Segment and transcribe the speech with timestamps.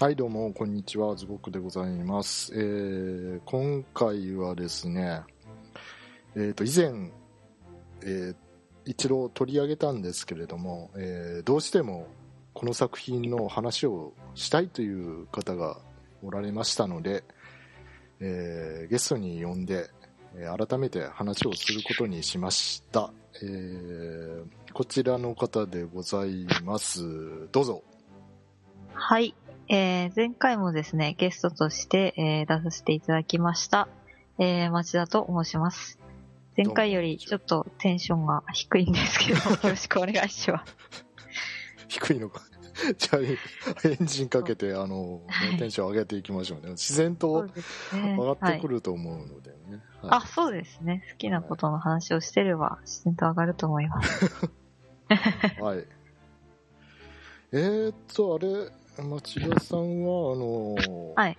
[0.00, 1.16] はい、どうも、こんにちは。
[1.16, 2.52] ズボックでございます。
[2.54, 5.22] えー、今回はですね、
[6.36, 7.10] えっ、と、以前、
[8.02, 8.36] えー
[8.84, 12.06] 一度取り上げたんですけれども、えーどうしても
[12.54, 15.78] この作品の話をしたいという方が
[16.22, 17.24] おられましたので、
[18.20, 19.90] えーゲストに呼んで、
[20.56, 23.12] 改めて話をすることにしました。
[23.42, 27.48] えーこちらの方でございます。
[27.50, 27.82] どうぞ。
[28.94, 29.34] はい。
[29.70, 33.88] えー、前回もですね、ゲストとして、えー出させていただきました、
[34.38, 35.98] えー、町田と申します。
[36.56, 40.76] 前回よりちょっとテンションが低いんですけど、 よろしくお願いします。
[41.88, 42.40] 低いのか。
[42.96, 45.20] じゃあ、エンジンかけて、あの、
[45.58, 46.70] テンション上げていきましょうね。
[46.70, 47.46] 自然と
[47.92, 48.68] 上がってくはい。
[48.68, 49.56] ると思うのでね。
[50.00, 51.02] はいあ、そうですね。
[51.10, 54.50] 好きなことの話をしてれば、自然と上がると思います。
[55.60, 55.84] はい。
[57.52, 58.70] えーっと、あれ、
[59.02, 61.38] 町田さんは、あの、はい。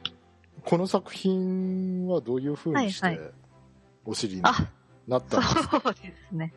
[0.66, 3.30] この作品はどういう風にしてはいは
[4.06, 4.68] お知りにあ、
[5.08, 6.54] なったんですか、そうですね。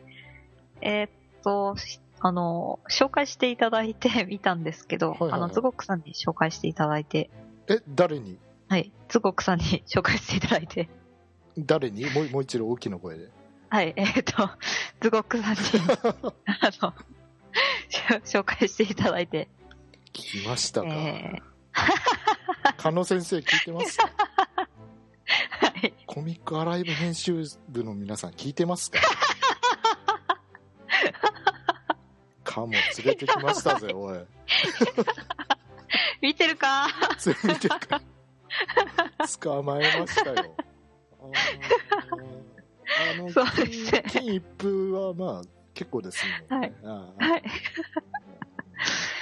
[0.81, 1.09] えーっ
[1.43, 5.41] と、しあの、紹介していただいて見たんですけど、はいはいはい。
[5.41, 7.29] あの、ズゴックさんに紹介していただいて、
[7.67, 8.37] え、誰に？
[8.69, 10.89] はい、ズゴックさんに紹介していただいて、
[11.57, 12.05] 誰に？
[12.11, 13.29] もうもう一度大きな声で。
[13.69, 14.49] はい、えーっと、
[15.01, 15.59] ズゴックさんに、
[16.61, 16.93] あの、
[18.25, 19.49] 紹介していただいて、
[20.13, 21.41] 聞きましたか、え
[22.77, 23.97] 加野先生聞いてます？
[23.97, 24.09] か
[25.59, 28.99] はい、コミックアライブ編集部の皆さん聞いてますか？
[32.43, 34.19] カモ連れてきましたぜ、おい。
[36.21, 36.87] 見てるか？
[37.17, 37.79] ついてか？
[39.41, 40.55] 捕まえましたよ。
[43.15, 46.45] あの、金金一封はまあ、結構ですね。
[46.49, 46.73] はい。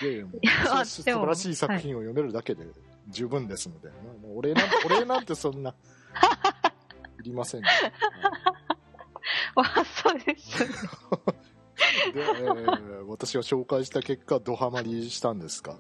[0.02, 2.66] いやいやもういやそう素晴らしい作品を読めるだけで
[3.10, 3.90] 十分ですので、
[4.36, 7.68] お礼なんて、お礼なんてそんな、いりませんね。
[9.56, 10.60] わ、そうです。
[12.14, 15.78] で、えー私が紹介した結果、ドハマりしたんですか？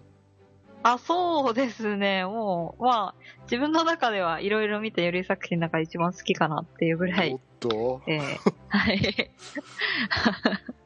[0.83, 2.25] あ、そうですね。
[2.25, 9.31] もう、まあ、自分の中ではいろいろ見たゆり作品の中で一番好きかなっていうぐらおいっ、と、えーはい。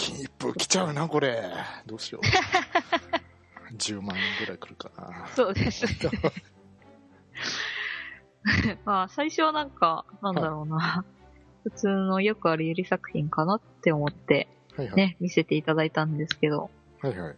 [0.00, 1.42] 金一封来ちゃうな、これ。
[1.86, 2.22] どうしよう。
[3.76, 5.28] 10万円ぐらい来るかな。
[5.28, 5.90] そうですね。
[8.84, 11.04] まあ、最初はなんか、なんだろうな。
[11.64, 14.96] 普通のよくあるゆり作品かなって思って、はいはい。
[14.96, 16.70] ね、見せていただいたんですけど、
[17.02, 17.36] はいはい。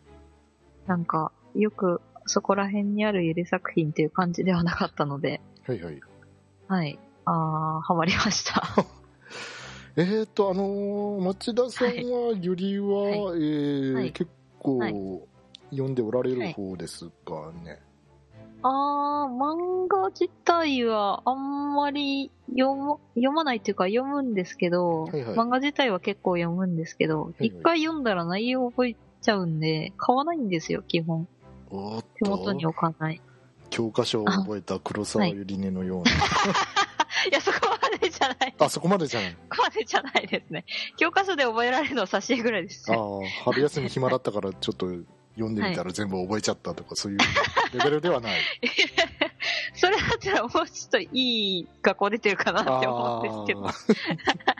[0.87, 6.01] なんか、よくそこら辺にあるゆり作品っていう感じではなかったので、はいはい。
[6.69, 6.99] はい。
[7.25, 8.63] あー、ハマりました。
[9.95, 14.95] えーと、あのー町田さんは、ゆりは、はいえーはい結構、はい
[15.73, 17.81] 読んでおられる方ですかね。
[18.63, 31.27] あー、漫画自体はあんまり読ま読まないっていうか読むんですけど、はいはい漫画自体は結構読むんですけど、いはい一、回読んだら内容覚えちゃうんで、買わないんですよ、基本。
[32.15, 33.21] 手元にと、置かない。
[33.71, 36.11] 教科書を覚えた黒沢ゆりねのような。
[38.27, 39.37] いや、そこまでじゃない。
[39.51, 40.13] あ、そこまでじゃない。
[40.13, 40.65] そこまでじゃないですね。
[40.97, 42.97] 教科書で覚えられるのは挿絵ぐらいですね。
[42.97, 43.05] ああ、
[43.45, 44.87] 春休み暇だったからちょっと
[45.35, 47.19] 読んでみたら全部覚えちゃったとか、そういう
[47.79, 48.41] レベルではない。
[49.75, 53.63] それだったらもうちょっといい学校出てるかなって思うんですけど、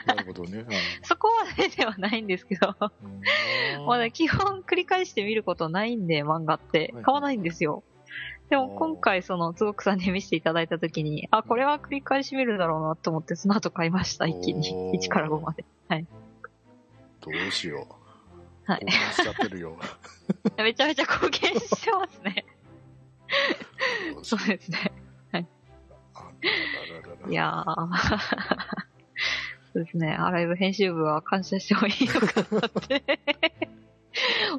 [0.05, 0.63] なるほどね。
[0.63, 7.03] は いそこまでではないんですけど、うん まあね、基本繰り返して見ることないんで、漫画ってはい。
[7.03, 7.83] 買わないんですよ。
[8.49, 14.91] でも今回、その、つごくさんに見せていただいたときに、あ、これは繰り返し見るだろうなと思って、その後買いました、一気にお。
[14.91, 15.65] ー1から5まで。
[17.23, 18.71] どうしよう。
[18.71, 19.77] はいしちゃってるよ。
[20.57, 22.45] めちゃめちゃ貢献してますね。
[24.21, 24.91] そうですね。
[25.33, 28.19] うあららららいやー。
[29.73, 30.13] そうですね。
[30.13, 33.19] アライブ編集部は感謝してもいいのかなって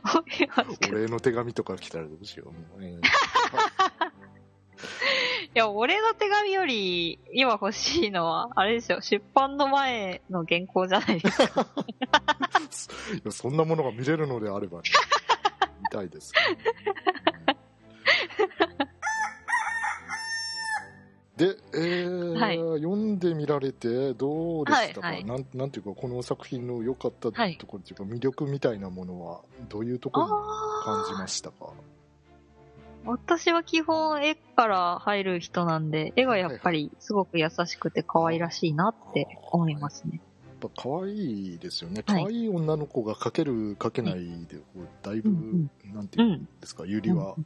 [0.03, 0.99] 思いますけど。
[0.99, 2.53] いお礼の手紙とか来たらどうしよう。
[2.53, 3.01] もうえー
[5.55, 9.01] や、俺の手紙より今欲しいのは、あれですよ。
[9.01, 11.67] 出版の前の原稿じゃないですか。
[13.15, 14.91] いやそんなものが見れるのであれば、ね、
[15.81, 16.41] 見たいですけ
[18.75, 18.94] ど。
[21.37, 22.59] で、えーはい。
[22.81, 25.25] 読んでみられてどうでしたか、はいはい。
[25.25, 30.33] なんなんていうかこの作品の良かったとはいころっていうか、魅力みたいなものはどういうところに
[30.85, 31.73] 感じましたか？
[33.05, 40.21] 私は基本絵から入る人なんで、絵がやっぱりすごく優しくて可愛らしいなって思いますね。
[40.63, 42.05] やっぱ可愛いですよね。
[42.07, 42.23] はい。
[42.23, 46.49] 可愛い女の子が描ける描けないで、こうだいぶ、うんなんていうんうん。
[46.61, 47.45] ですか、ゆりは、うんうん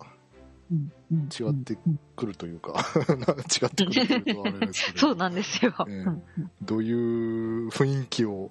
[0.71, 5.75] 違ってうんくるという か違ってくるというとあれですけどそうなんですよ。
[5.89, 6.23] ええうんうん
[6.63, 8.51] どういう雰囲気を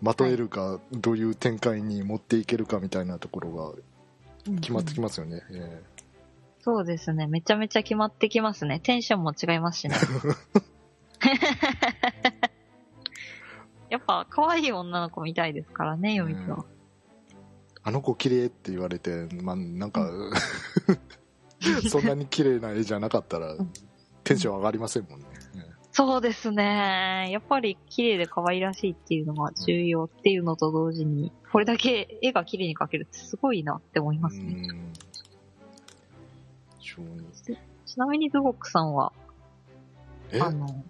[0.00, 3.72] まとえるか、どういう展開に持っていけるかみたいなところが
[4.60, 5.42] 決まってきますよね。
[5.50, 5.82] え
[6.60, 7.26] そうですね。
[7.26, 8.78] めちゃめちゃ決まってきますね。
[8.80, 9.96] テンションも違いますしね。
[13.90, 16.66] やっぱ、可愛い女の子みたいですからね、読みと。
[17.82, 20.10] あの子綺麗って言われて、まあ、なんか、
[21.88, 23.72] そんなに綺麗な絵じゃなかったらん
[24.24, 25.26] テンション上がりませんもんね。
[25.56, 27.28] えそうですね。
[27.30, 34.68] やっぱり綺麗で可愛らしいっていうのが重要っていうのと同時に、これだけ絵が綺麗に描けるってすごいなって思いますうね。
[37.86, 39.12] ちなみにズボックさんは、
[40.30, 40.40] え？
[40.40, 40.84] あの、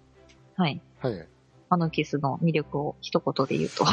[0.55, 0.81] はい。
[0.99, 1.27] はい。
[1.69, 3.85] あのキスの魅力を一言で言うと。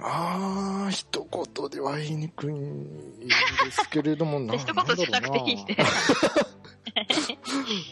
[0.00, 3.30] ああ、一言では言いにくいんで
[3.70, 5.76] すけれども、な 一言じゃなくていいんで。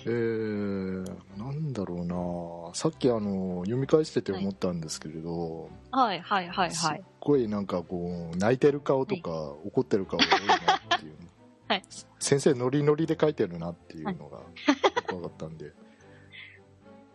[0.05, 2.75] えー、なんだろうな。
[2.75, 7.05] さっきあの読み返してて思ったんですけれど、はいはいはいすっはい。
[7.21, 9.31] ごいなんかこう泣いてる顔とか、
[9.65, 10.55] 怒ってる顔が多いな
[10.97, 11.15] っていう、
[11.69, 11.83] はい。
[12.19, 14.41] 先生ノリノリで書いてるなっていうのが
[15.09, 15.73] 分かったんで、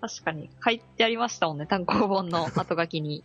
[0.01, 0.50] 確かに。
[0.63, 3.24] 書いてありましたもんね、単行本の後書きに。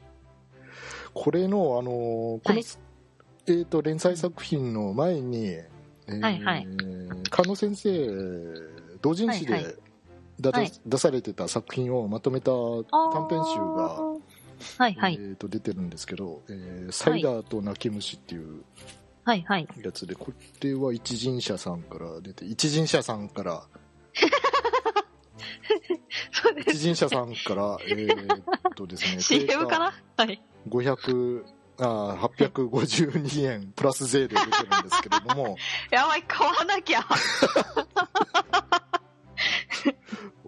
[1.14, 2.64] これのあのこの、はい
[3.46, 6.66] えー、と連載作品の前に、えーはいはい
[7.30, 8.08] 菅野先生
[9.00, 9.74] 同人誌で、はいはい
[10.40, 14.00] だはい出されてた作品をまとめた短編集が、
[14.78, 15.18] はいはい。
[15.20, 18.62] えー、と出てるんですけど、えーサイダーと泣き虫っていう
[19.24, 19.68] はいはい。
[19.82, 23.62] やつで、これは一人者さんから出て、一人者さんから。
[26.66, 28.42] 一人者さんから、えーっ
[28.74, 30.42] とですね、 CM かなはい。
[30.68, 31.44] 500、
[31.78, 35.56] あー852円プラス税で出てるんですけれども、
[35.90, 37.00] やばい、買わなきゃ。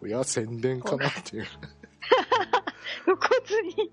[0.06, 1.46] いや、宣伝かなっていう。
[3.04, 3.90] 露骨に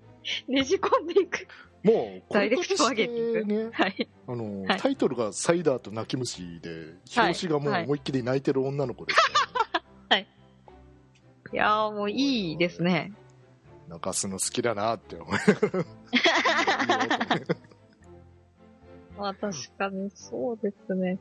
[0.48, 1.46] ねじ込んでいく。
[1.82, 4.08] もう、こダイレクトマーケティンてね、はい。
[4.28, 9.28] あの、はいタイトルがサイダーと泣き虫で、表紙がもうはい思いっきり泣いてる女の子ですか
[10.10, 10.18] ら、
[11.52, 13.12] いやーもういいですね。
[13.92, 15.38] 泣かすの好きだなって思い
[19.18, 21.18] まあ確かにそうですね。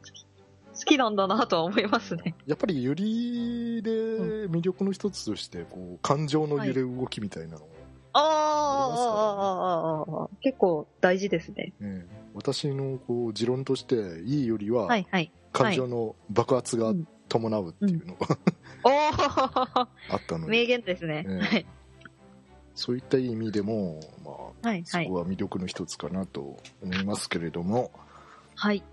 [0.73, 2.33] 好きなんだなとは思いますね。
[2.45, 3.91] やっぱりユリで
[4.47, 7.69] 魅力の一つとして、こう、感情の揺れ動きみたいなのを、
[8.13, 11.73] あーあー、あーあー、あーあー、結構大事ですね。
[11.81, 15.29] ね私のこう持論としていいよりははいはい。
[15.51, 18.27] 感情の爆発がうん伴うっていうのが
[18.83, 21.25] おー あったので、名言ですね。
[21.27, 21.65] ええはい。
[22.75, 25.13] そういった意味でも、まあ、はいはいそこ。
[25.15, 27.91] は魅力の一つかなと思いますけれども、
[28.55, 28.83] はい。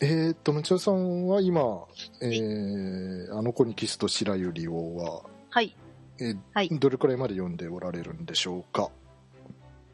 [0.00, 1.84] えーっと、町田さんは今、
[2.22, 5.76] えーあの子にキスと白百合をは、はい。
[6.20, 8.90] えーはいどれくらいまで読んでおられるんでしょうか？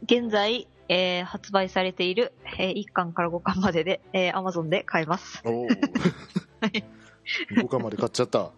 [0.04, 5.42] 現在、えー発売されている、えー1巻から5巻までで、えー Amazon で買えます。
[5.44, 6.84] おおはい
[7.56, 8.50] 5巻まで買っちゃった。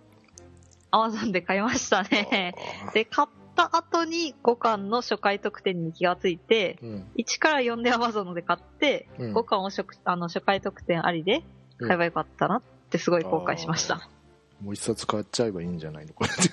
[0.92, 2.54] Amazon で買いましたね。
[2.94, 3.28] で、買っ
[3.58, 11.42] た後に5巻の初回特典に気がついて、うん1から4で Amazon で買って、うん5巻を初あの初回特典ありで
[11.80, 13.96] 買えばよかったなってすごい後悔しました。
[13.96, 16.12] あーもう一冊買っちゃえばいいんじゃないの？
[16.14, 16.48] これ って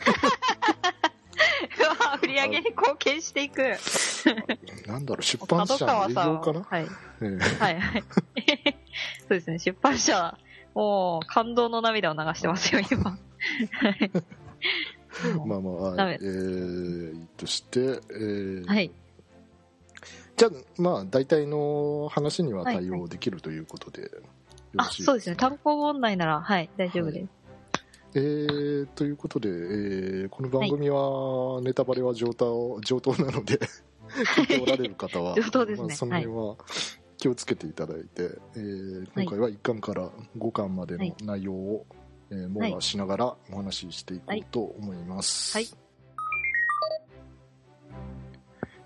[2.24, 3.62] 売り上げに貢献していく。
[4.88, 6.84] なんだろう、出版社の営業かな、はい。
[6.84, 6.88] え
[7.22, 8.04] えはいはい。
[9.22, 10.38] そうですね、出版社、
[10.74, 13.18] もう感動の涙を流してますよ、今。
[15.16, 15.74] はいまあまあ、
[16.06, 18.92] はえー、いいとして、えーはい。
[20.36, 24.10] じゃあ、まあ、大体の話には対はい応できるということで、よ
[24.74, 27.30] ろあ、しいそうですね、単行本内なら、はい、大丈夫です。
[28.18, 33.60] えー、ということで、えーこの番組はネタバレは上等 上等なので、
[34.36, 35.88] 聞いておられる方は、上等ですね。
[35.88, 36.56] まあ、その辺は
[37.18, 41.86] 気をつけていただいて、えー今回は1巻から5巻までの内容を、
[42.32, 45.56] えー網羅しながらお話ししていこうと思います。
[45.58, 45.68] はい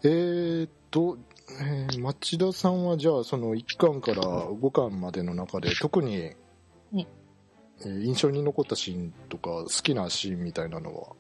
[0.04, 1.18] えーっと、
[1.62, 6.38] えー町田さんはじゃあその1巻から5巻までの中で特に、ね
[6.94, 11.16] えー印象に残ったシーンとか好きなシーンみたいなのは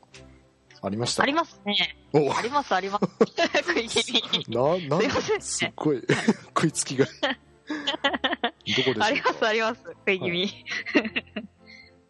[0.81, 1.23] ありました？
[1.23, 1.97] ありますね。
[2.13, 3.05] おあります、あります。
[3.65, 4.61] 食い気味な、
[4.97, 6.01] なん すいませんねすっごい
[6.47, 7.05] 食いつきが。
[7.25, 9.05] どこでしょうか？
[9.05, 9.83] あります、あります。
[9.83, 10.65] 食い気味。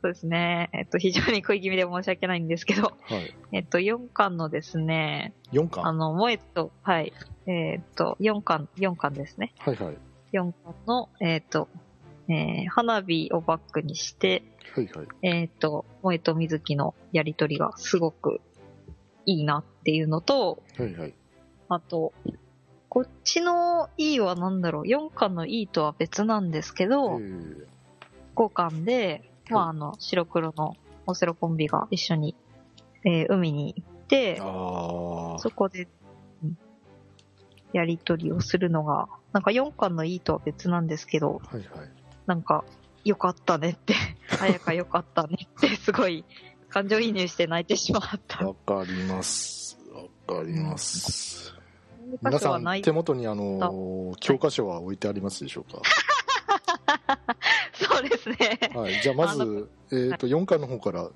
[0.01, 0.69] そうですね。
[0.73, 3.35] えっと、非常に食い気味で申し訳ないんですけど、はい。
[3.51, 7.11] えっと、4巻のですね、4あ巻の、萌えと、はい、
[7.47, 9.53] えっと、4巻、4巻ですね。
[9.57, 9.97] はいはい。
[10.31, 11.67] 4巻の、えっと、
[12.29, 15.07] えー花火をバックにして、はいはい。
[15.21, 18.39] えっ、と、萌えと水木のやりとりがすごく
[19.25, 21.13] いいなっていうのと、はいはい。
[21.67, 22.13] あと、
[22.87, 27.65] こっちの E は何だろう、4巻の E とは別なんですけえど、ー
[28.35, 30.75] 5巻で、まあ、あの、白黒の
[31.05, 32.35] オセロコンビが一緒に、
[33.05, 35.87] えー海に行って、ああそこで、
[36.43, 36.57] うん
[37.71, 41.65] やりとりをするのが、なんか4巻の E とは別なんですけど、はいはい。
[42.25, 42.63] なんか、
[43.05, 43.93] よかったねって、
[44.41, 46.25] 綾香よかったねって、すごい、
[46.69, 48.43] 感情移入して泣いてしまった。
[48.45, 49.77] わかります。
[49.93, 51.53] わかります。
[52.23, 55.81] 皆皆さん、手元にあの、教科書は置いてありますでしょうか？
[57.79, 58.59] そうですね。
[58.75, 59.01] はい。
[59.01, 61.09] じゃあ、まあず、えっと、4巻の方から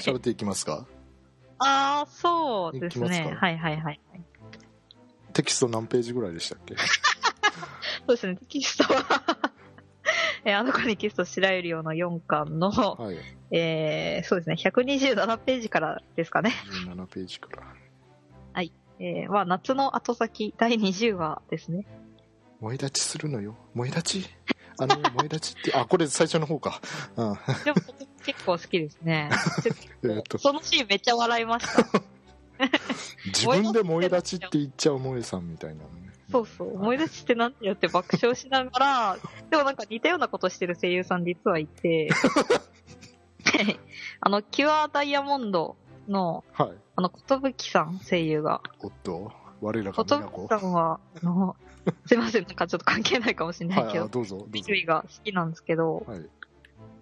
[0.00, 0.86] 喋っていきますか？
[1.58, 3.36] ああ、そうですね。
[3.40, 4.00] はいはいはい。
[5.32, 6.74] テキスト何ページぐらいでしたっけ？
[6.78, 6.82] そ
[8.08, 9.02] うですね、テキストは
[10.44, 13.16] えーあの子にキスと白百合の4巻の、はい。
[13.52, 16.52] えーそうですね、127ページからですかね。
[16.86, 17.62] 17ページから。
[18.98, 21.86] えーまあ、夏の後先、第20話ですね。
[22.60, 23.56] 萌え立ちするのよ。
[23.74, 24.30] 萌え立ち？
[24.82, 26.80] あの、萌え立ちって、あ、これ最初の方か。
[27.16, 27.34] うん。
[27.64, 27.76] でも、
[28.24, 29.30] 結構好きですね。
[30.02, 32.02] えーっと、そのシーンめっちゃ笑いました。
[33.26, 36.12] 自分で萌え立ちって言っちゃう萌えさんみたいなのね。
[36.30, 36.74] そうそう。
[36.74, 39.16] 思い出してなんてよって爆笑しながら、
[39.50, 42.08] でもなんか似たようなことしてる声優さん実はいて、
[44.20, 45.76] あの、キュアダイヤモンド
[46.08, 46.72] の、はい。
[46.96, 48.62] あの、ことぶきさん、声優が。
[48.80, 50.46] おっと、我らがことぶ。
[50.46, 51.56] きさんは、あの、
[52.06, 56.28] すいません、なんかちょっと関係ないかもしれないはい、けどあ、どうぞ、どうぞが好きなんですけど、はい。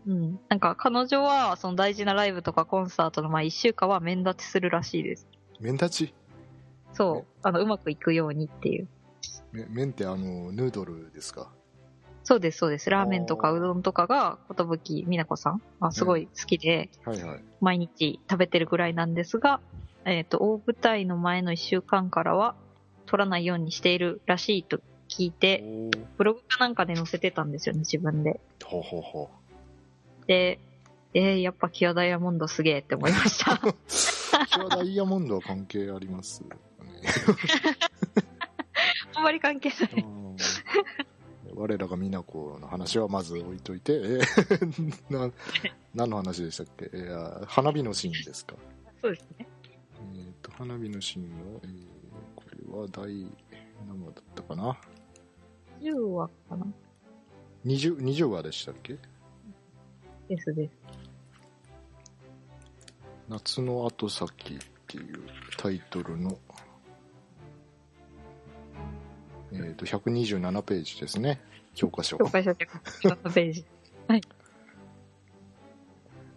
[0.07, 0.41] うん。
[0.49, 5.27] なんか彼女は、その大事なライブとかコンサートの前一週間は面立ちするらしいです。
[5.61, 6.15] 麺立ち？
[6.93, 7.33] そう。
[7.43, 8.89] あの、うまくいくようにっていう。
[9.53, 11.53] め麺ってあの、ヌードルですか？
[12.25, 12.89] そうです、そうです。
[12.89, 17.45] ラーメンとかうどんとかが、ことぶきみなこさんはすごい好きで、はいはい。
[17.61, 19.61] 毎日食べてるぐらいなんですが、
[20.05, 22.55] えっ、と、大舞台の前の一週間からは、
[23.11, 25.65] 取らないようにしているらしいと聞いて、
[26.17, 28.41] ブログかなんかで載せてたんですよね、自分で。
[28.65, 29.29] ほうほうほ
[30.29, 30.61] で、
[31.13, 33.55] えー、やっぱキアダイヤモンドすげえって思いました。
[33.55, 33.59] う。
[34.47, 36.61] キュアダイヤモンドは関係ありますかね。
[39.17, 40.05] あんまり関係ない。
[40.05, 40.37] うん
[41.57, 44.21] 我らが美奈子の話はまず置いといて、えー
[45.13, 45.33] な
[45.97, 48.55] 何の話でしたっけ、えー花火のシーンですか？
[49.03, 49.49] そうですね。
[50.15, 51.80] えー、と花火のシーンは、えー
[52.71, 53.27] は第
[53.89, 54.79] 何話だったかな
[55.81, 56.67] ？10話かな
[57.67, 58.99] ？20, 20話でしたっけ？
[60.29, 60.73] ですです。
[63.29, 65.21] 夏の後先っていう
[65.57, 66.37] タイトルの、
[69.53, 71.41] えー、と127ページですね。
[71.75, 72.69] 教科書紹介者で
[73.05, 73.65] のページ。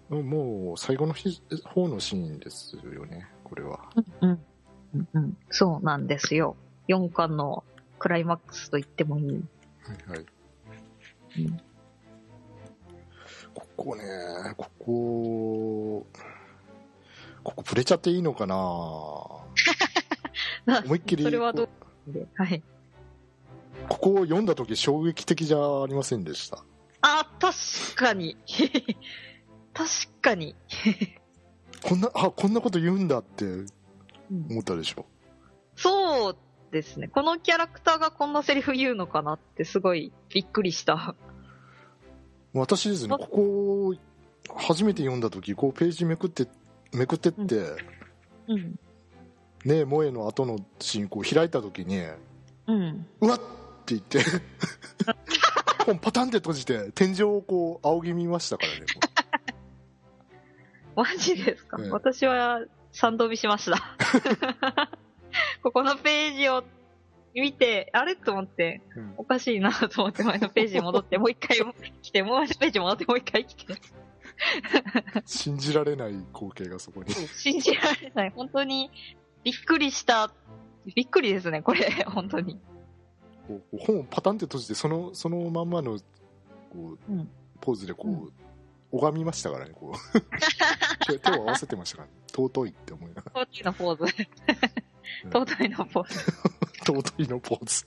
[0.09, 3.89] もう最後の日方のシーンですよねこれは。
[4.21, 4.29] うん。
[4.29, 4.39] うん
[4.93, 5.37] うん。
[5.49, 6.55] そうなんですよ。
[6.87, 7.63] 4巻の
[7.99, 9.27] クライマックスと言ってもいい。
[9.27, 9.39] はい
[10.09, 10.25] はい
[11.39, 11.59] うん
[13.55, 14.03] ここね
[14.57, 16.07] ここ
[17.43, 18.55] ここ触れちゃっていいのかな？
[20.85, 21.63] 思いっきりそれはど
[22.07, 22.11] う？
[22.13, 22.63] ではい。
[23.89, 26.63] ここを読んだ時衝撃的じゃありませんでした？
[27.01, 27.53] あ、確
[27.95, 28.37] かに。
[29.73, 29.89] 確
[30.21, 30.55] かに。
[31.83, 33.67] こんなあこんなこと言うんだってうん
[34.29, 35.05] 思ったでしょ
[35.75, 36.37] そう
[36.71, 37.07] ですね。
[37.07, 41.15] このキャラクターがこんなセリフ言うのかなってすごいびっくりした。
[42.53, 43.95] 私ですねあここを
[44.55, 46.47] 初めて読んだ時こうページめくって
[46.91, 47.55] めくってって、
[48.47, 48.79] うん。
[49.65, 52.01] ねえ萌えの後のシーンこう開いた時に
[52.67, 53.07] うん。
[53.21, 53.39] うわっ
[53.83, 54.19] って言って
[55.85, 58.85] 本パタンって閉じて天井をこう仰ぎ見ましたからね
[60.95, 62.61] こ マジですか、ええ私は
[62.93, 63.83] 賛同びしました。
[65.61, 66.63] ここのページを
[67.33, 68.15] 見て、あれ？
[68.15, 71.57] と思って、ううんおかしいなと思って前のページに戻って、もう一回
[72.01, 73.75] 来て、もう一ページ戻って、もう一回来て。
[75.25, 78.29] 信じられない光景がそこに信じられない。
[78.29, 78.91] 本当に
[79.43, 80.31] びっくりした。
[80.95, 81.89] びっくりですね、これ。
[82.07, 82.59] 本当に。
[83.79, 85.97] 本をパタンって閉じてそのそのまんまの
[86.69, 88.33] こう、うんポーズでこう、うん
[88.93, 90.21] 拝みましたからねこう。
[91.11, 94.13] 手手を合わせてましたから、ね、尊いって思いなが尊いのポーズ。
[95.23, 95.31] うん。
[95.31, 96.19] 尊いのポーズ。
[96.19, 96.23] ら
[97.01, 97.85] 尊いのポーズ。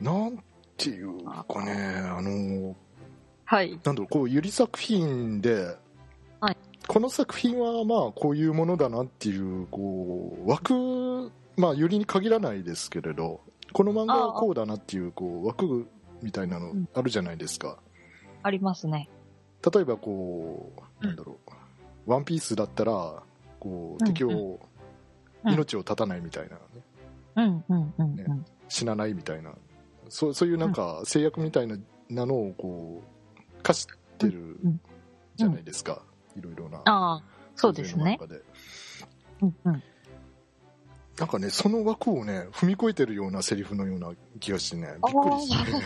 [0.00, 0.42] なん
[0.76, 2.76] ていうかねあの
[3.44, 3.70] はい。
[3.72, 5.76] なんだろうこうゆり作品で、
[6.40, 6.56] はい。
[6.86, 13.40] この作品はまあこういうものだなっていうこう枠まあゆりに限らないですけれど
[13.72, 15.88] この漫画はこうだなっていうこう枠
[16.22, 16.88] みたいなのうん。
[16.94, 17.78] あるじゃないですか、
[18.42, 19.08] ありますね。
[19.72, 23.22] 例えばこうなんだろう、ワンピースだったら
[23.60, 24.60] こううん敵を、
[25.44, 25.52] うん。
[25.52, 26.62] 命を絶たないみたいな、ね、
[27.36, 28.44] うんうんうんねうん。
[28.68, 29.52] 死なないみたいな。
[30.08, 31.76] そうそういうなんか制約みたいな
[32.08, 33.02] なのをこ
[33.36, 33.86] う課し
[34.18, 34.80] てるうん
[35.34, 36.02] じゃないですか、
[36.36, 37.22] いろいろなああ、
[37.56, 38.18] そうですね。
[39.40, 39.82] うんうん。
[41.18, 45.80] なんかねその枠をね踏み越えてるようなセリフのような気がしてねびっくりして、ね、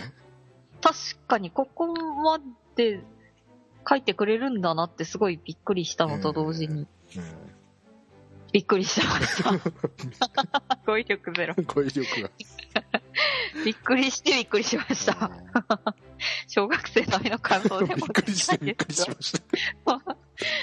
[0.87, 2.39] 確かに、ここま
[2.77, 3.01] で
[3.89, 6.87] 書いてくれるんだなってすごいびっくりしたのと同時に、
[8.53, 10.79] びっくりしてました。
[10.87, 11.55] 語彙力ゼロ。
[11.59, 12.31] うん語彙力が
[13.65, 15.33] びっくりしてびっくりしました。
[16.47, 19.43] 小学生並みの感想でもびっくりしてびっくりしました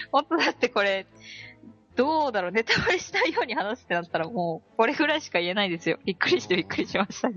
[0.09, 1.05] 本当だってこれ、
[1.97, 5.99] どうだろう、ネタバレしないように話すってなったらもう、これぐらいしか言えないですよ。
[6.05, 7.29] びっくりしてびっくりしました。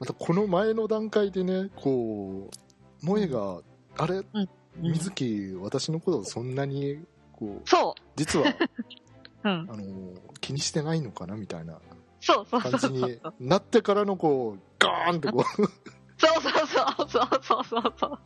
[0.00, 3.60] またこの前の段階でねこう萌えが
[3.98, 4.16] あれ？
[4.16, 8.54] うん水木私のことをそんなにこうそ実はう。
[9.44, 9.68] うん。
[9.70, 11.78] あの気にしてないのかなみたいな
[12.20, 13.02] そうそうそう感じ。
[13.02, 15.68] になってからのこうガーンってこそう
[16.40, 18.18] そうそうそうそうそうそう。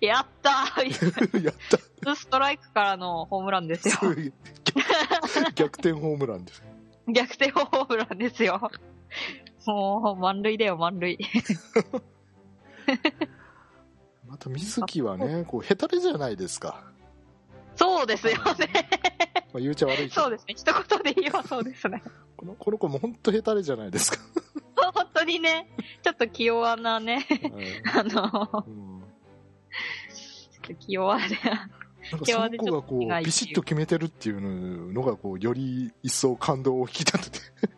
[0.00, 1.54] やったー やっ
[2.02, 2.14] たな。
[2.16, 3.94] ストライクからのホームランですよ。
[5.56, 6.62] 逆転ホームランです
[7.08, 8.70] 逆転ホームランですよ。
[9.72, 11.18] もう、満塁だよ、満塁。
[14.26, 16.84] また水木はねこうヘタレじゃないですか、
[17.76, 18.40] そうですよね。
[19.52, 20.54] まあ、言うちゃ悪いそうですね。
[20.56, 22.02] 一言で言えばそうですね。
[22.36, 24.18] このこの子も本当ヘタレじゃないですか、
[24.94, 25.68] 本当にね、
[26.02, 27.82] ちょっと気弱なね、はい。
[27.98, 29.02] あの、うん。
[30.14, 31.24] ちょっと気弱で、
[32.10, 33.24] なんかその子がこう。
[33.24, 37.77] ビシッと決めてるっていうのがこうより一層感動を引き立てて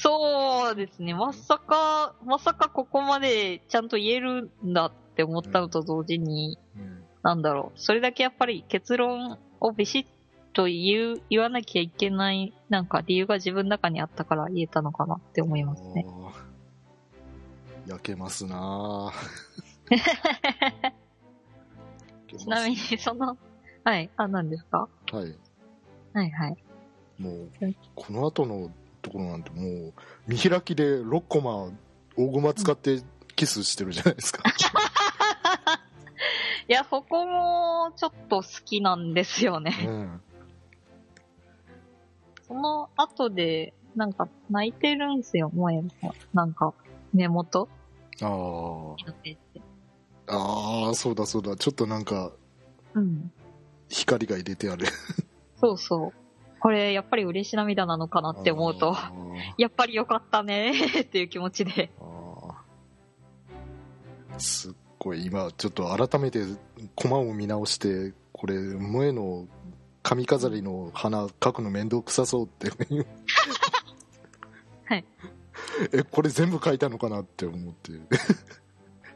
[0.00, 1.14] そうですね。
[1.14, 7.02] まさか、まさかここまでちゃんと言えるんだって思ったのと同時に、うん。
[7.22, 7.80] なんだろう。
[7.80, 10.06] それだけやっぱり結論をビシッ
[10.52, 16.06] と言う、言わなきゃいけない、なんか理由が自分の中にあったから言えたのかなって思いますね。
[17.86, 19.12] 焼けますなぁ
[22.38, 23.36] ちなみに、その、
[23.84, 24.88] はい、あ、何ですか？
[25.12, 25.34] はい。
[26.12, 26.56] はいはい。
[27.18, 28.70] もううんこの後の
[29.08, 29.92] ところなんてもう
[30.26, 31.70] 見開きで6コマ
[32.16, 33.02] 大駒使って
[33.36, 34.42] キスしてるじゃないですか、
[36.68, 39.76] いや、そこもちょっと好きなんですよね。
[39.86, 40.20] うん
[42.48, 46.14] その後で、なんか泣いてるんすよ、萌えも。
[46.32, 46.72] なんか、
[47.12, 47.68] 目元
[48.20, 49.60] あーのページで
[50.26, 52.32] あーそうだそうだちょっとなんか
[52.94, 53.30] うん。
[53.88, 54.86] 光が入れてある
[55.60, 56.12] そうそう。
[56.60, 59.12] これ、やっぱり嬉し涙なのかなって思うと、あ
[59.56, 61.90] やっぱりよかったねー っていう気持ちで。
[64.38, 66.44] すっごい今ちょっと改めて
[66.94, 69.48] コマを見直してこれ萌えの
[70.02, 72.70] 髪飾りの花描くの面倒くさそうって
[74.84, 75.04] はい。
[75.92, 77.92] えこれ全部描いたのかなって思って。
[77.92, 77.96] い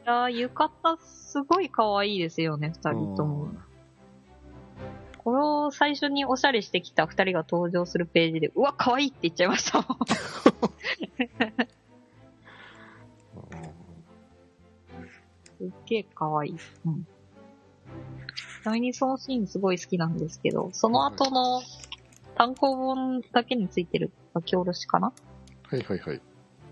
[0.05, 3.47] やー浴衣すごい可愛いですよね、二人とも。
[5.23, 9.81] これを最初におしゃれしてきた二人が登場するページで、うわ、可愛いって言っちゃいました。
[15.57, 16.57] すっげえ可愛い。
[16.85, 17.07] うん。
[18.63, 21.61] ちなみにそのシーンすごい好きなんですけど、その後の
[22.35, 25.13] 単行本だけについてる書き下ろしかな
[25.63, 26.21] はいはいはい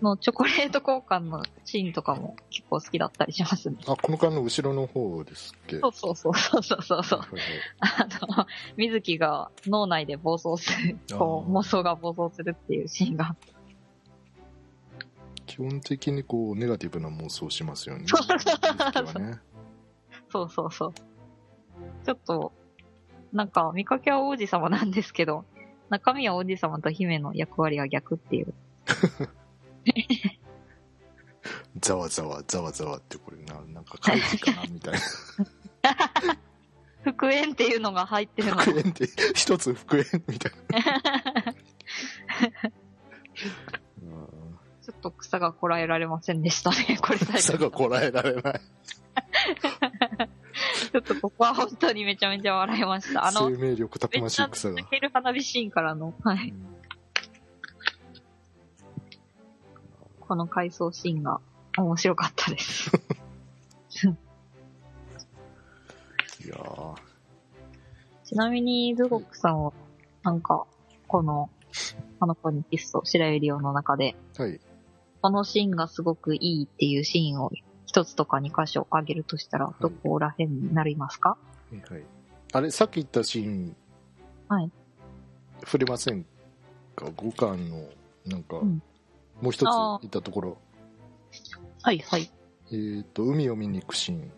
[0.02, 3.76] のチョコレート交換のシーンとかも結構好きだったりしますね。
[3.86, 5.78] あこの間の後ろの方ですっけ？
[5.80, 7.20] そうそうそうそうそうそう
[7.80, 13.36] あの、水木が脳内で暴走する、こう、妄想が暴走するっていうシーンが。
[15.46, 19.40] 基本的にこうネガティブな妄想しますよねね
[20.30, 20.92] そうそうそう。
[22.06, 22.52] ちょっと、
[23.32, 25.44] なんか、見かけは王子様なんですけど、
[25.90, 28.54] 中身は王子様と姫の役割が逆っていう。
[31.80, 35.00] ざわざわざわざわってこれななんか怪事かなみたいな
[37.04, 38.56] 復縁っていうのが入ってるの。
[38.58, 41.52] 復縁って一つ復縁みたいな
[44.82, 47.18] ちょっと草がこらえられませんでしたね、これ。
[47.18, 48.60] 草がこらえられない
[50.92, 53.26] ちょっとここは本当にめちゃめちゃ笑いました。
[53.26, 56.50] あの、生命力たくましい草が泣ける花火シーンからの、はい。
[56.50, 56.81] うん
[60.26, 61.40] この回想シーンが
[61.76, 62.90] 面白かったです。
[66.44, 66.94] いやー
[68.24, 69.72] ちなみに、ズゴックさんは、
[70.22, 70.66] なんか、
[71.06, 71.50] この、
[72.18, 74.58] あの子にキスと白百合王の中で、はい
[75.20, 77.52] このシーンがすごくいいっていうシーンを
[77.86, 81.36] 一つとか二箇所挙げるとしたら、どこら辺になりますか、は
[81.72, 82.04] いはい。
[82.54, 83.76] あれ、さっき言ったシーン、
[84.48, 84.70] はい。
[85.64, 86.24] 触れません
[86.96, 87.08] か？
[87.14, 87.84] 五巻の、
[88.26, 88.82] なんか、うん
[89.40, 90.58] もう一つあー言ったところ、
[91.82, 92.30] はいはい。
[92.70, 94.32] えっ、と、海を見に行くシーン。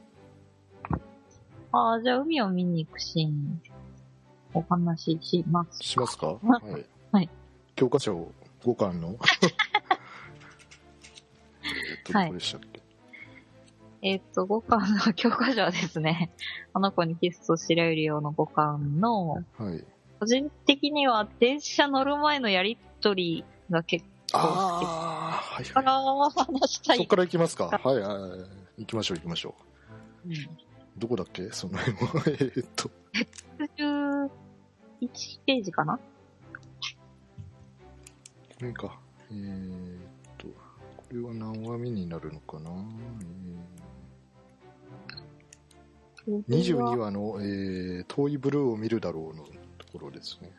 [1.73, 3.63] ああ、じゃあ海を見に行くシーン、
[4.55, 5.83] お話しします。
[5.83, 6.39] しますか？
[6.43, 6.87] まはい。
[7.13, 7.31] はい
[7.77, 9.17] 教科書5巻の。
[11.65, 12.83] えっと、はいどこでしたっけ、
[14.03, 16.31] えっ、と、5巻の教科書はですね、
[16.73, 19.85] あの子にキスと知られるような5巻の、はい。
[20.21, 25.69] 個人的には電車乗る前のやりとりが結ああ、はいい。
[25.75, 26.97] ら話したい。
[26.99, 27.67] そこから行きますか？
[27.67, 28.41] はいはいはい。
[28.79, 29.55] 行きましょう行きましょ
[30.27, 30.29] う。
[30.29, 30.35] うん
[30.97, 31.51] どこだっけ？
[31.51, 32.03] その辺は。
[32.29, 32.89] えーっと。
[33.77, 34.31] 11
[35.45, 35.97] ページかな？
[35.97, 36.03] こ
[38.61, 39.01] れか。
[39.31, 40.01] えーっ
[40.39, 40.55] と、こ
[41.11, 42.71] れは何話目になるのかな、
[46.29, 49.51] えー、22話の、えー、遠いブルーを見るだろうのと
[49.93, 50.53] ころですね。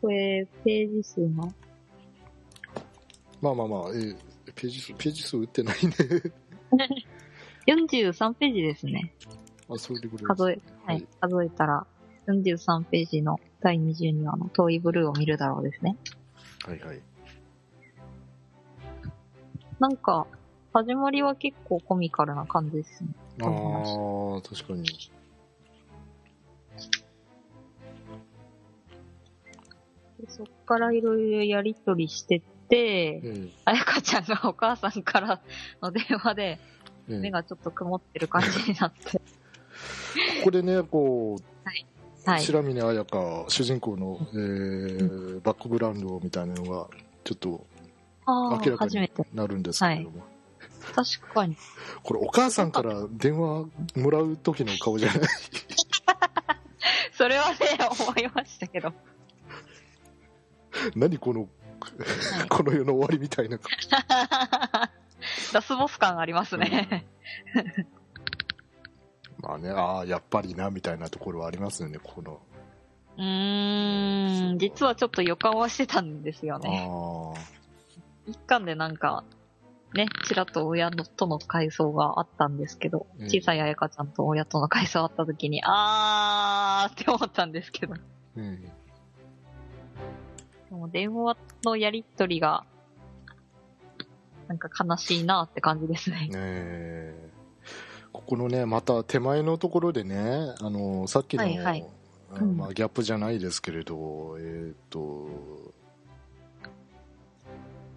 [0.00, 1.52] これ、ページ数の
[3.40, 4.16] まあまあまあ、えー、
[4.54, 5.92] ページ数、ページ数打ってないね。
[7.66, 9.14] 43ページですね。
[9.68, 10.24] あ、そです。
[10.24, 11.86] 数え、ははいい、数えたら、
[12.26, 15.96] 43ページの第22話の遠いブルーを見るだろうですね。
[16.66, 17.00] はいはい。
[19.78, 20.26] なんか、
[20.72, 23.10] 始まりは結構コミカルな感じですね。
[23.42, 24.84] ああ、確かに。
[30.28, 35.40] そっからいろいろやりとりしてってえ、ーあやかちゃんがお母さんから
[35.82, 36.58] の電話で
[37.08, 39.18] えー目がちょっと曇ってる感じになって。
[39.18, 39.20] こ
[40.44, 42.42] こでね、こう、はい。
[42.42, 46.88] 白峰彩香、主人公の、えーバックグラウンドみたいなのが、
[47.24, 47.66] ちょっと
[48.26, 49.10] ああ、明らかに。
[49.34, 50.22] なるんですけれども、
[50.94, 51.56] 確かに。
[52.02, 53.64] これお母さんから電話
[53.96, 55.20] もらう時の顔じゃない？
[57.16, 57.56] それはね、
[58.06, 58.92] 思いましたけど。
[60.96, 61.46] 何この、は
[62.44, 62.48] い。
[62.48, 63.70] この世の終わりみたいな顔
[65.52, 67.06] ラスボス感ありますね。
[69.42, 72.40] まあねああやっぱりなみたいなところはありますよねこの、
[73.16, 76.86] うーん、実はちょっと予感はしてたんですよね。
[76.88, 77.34] あ
[78.26, 79.24] 一巻でなんか、
[79.94, 83.26] ね、ちらっと親のとの回想があったんですけど、うん。
[83.26, 87.94] 小さい彩香ちゃんと親との回想あった時に、あーって思ったんですけど、
[88.36, 88.70] うん
[90.74, 92.64] も電話のやりとりが、
[94.48, 97.14] なんか悲しいなって感じですね。
[98.12, 101.86] ここのねまた手前のところでねあのさっきの、はいはい。
[102.34, 102.56] あうん。
[102.56, 105.28] まあ、ギャップじゃないですけれどえっ、と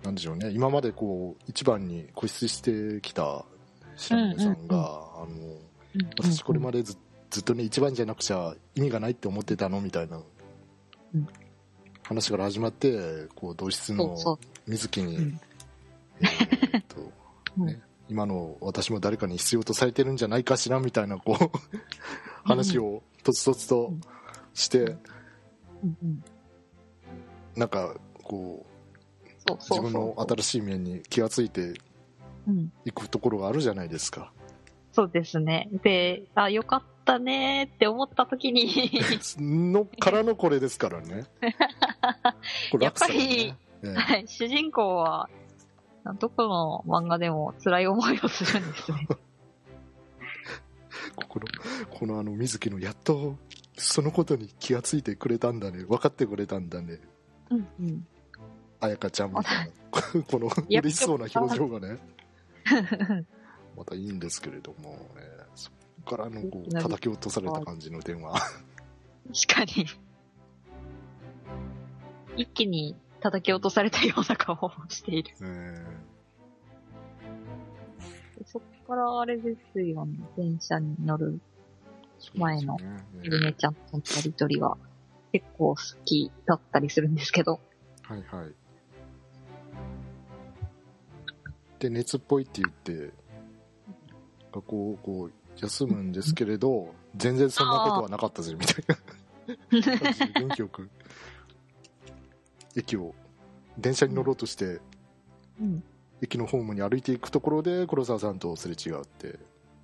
[0.03, 0.51] なんでしょうね。
[0.51, 3.45] 今までこう一番に固執してきた
[3.95, 5.55] 白峰さんが、うんうんうん。
[5.55, 6.97] あの私これまでず
[7.31, 10.17] ずっとね一番じゃなくちゃ意味がないって思ってたのみたいな。
[11.15, 11.27] うん
[12.03, 14.17] 話から始まってこう同室の。
[14.67, 15.39] 水木に、うん
[16.21, 17.11] えーっと
[17.57, 21.51] うんね、今の私も誰かに必要とされてるんじゃないかしらみたいなこう
[22.43, 23.93] 話をとつとつと
[24.55, 24.97] して、
[27.55, 28.73] なんかこう。
[29.69, 31.73] 自分の新しい面に気がついて
[32.47, 32.71] うん。
[32.85, 34.31] いくところがあるじゃないですか。
[34.93, 35.69] そうですね。
[35.83, 38.91] で、あ、よかったねーって思った時に、
[39.37, 41.25] のからのこれですからね。
[41.41, 41.55] ね
[42.79, 43.53] やっえ
[43.83, 45.29] えはい、主人公は、
[46.19, 49.07] どこの漫画でも辛い思いをするんですね。
[51.15, 51.47] この
[51.89, 53.37] このあの水木のやっと
[53.77, 56.99] そのことに気がついてくれたんだね分かってくれたんだね
[57.49, 58.07] うんうん。
[58.79, 61.99] 彩香ちゃんみたいなこの嬉しそうな表情がね
[63.75, 64.97] またいいんですけれども、ね、
[65.55, 65.71] そ
[66.05, 69.85] こからのこう叩き落とされた感じの電話確かに。
[72.35, 75.31] 一気に叩き落とされたような顔をしている。
[75.41, 75.85] え
[78.45, 80.19] そっからあれですよね。
[80.35, 84.77] 電車に乗るー前のそうですねエルネちゃんとのやりとりが
[85.31, 87.59] 結構好きだったりするんですけど。
[88.03, 88.53] はいはい
[91.79, 93.13] で熱っぽいって言って
[94.53, 98.95] 学校をこう休むんですけれど全然そんなことはなかったぜみたいな
[100.01, 100.89] 感じで元気よく
[102.75, 103.13] 駅を
[103.77, 104.79] 電車に乗ろうとして
[105.59, 105.83] うん。
[106.21, 109.39] 駅のホームに歩いていくところで黒沢さんとすれ違って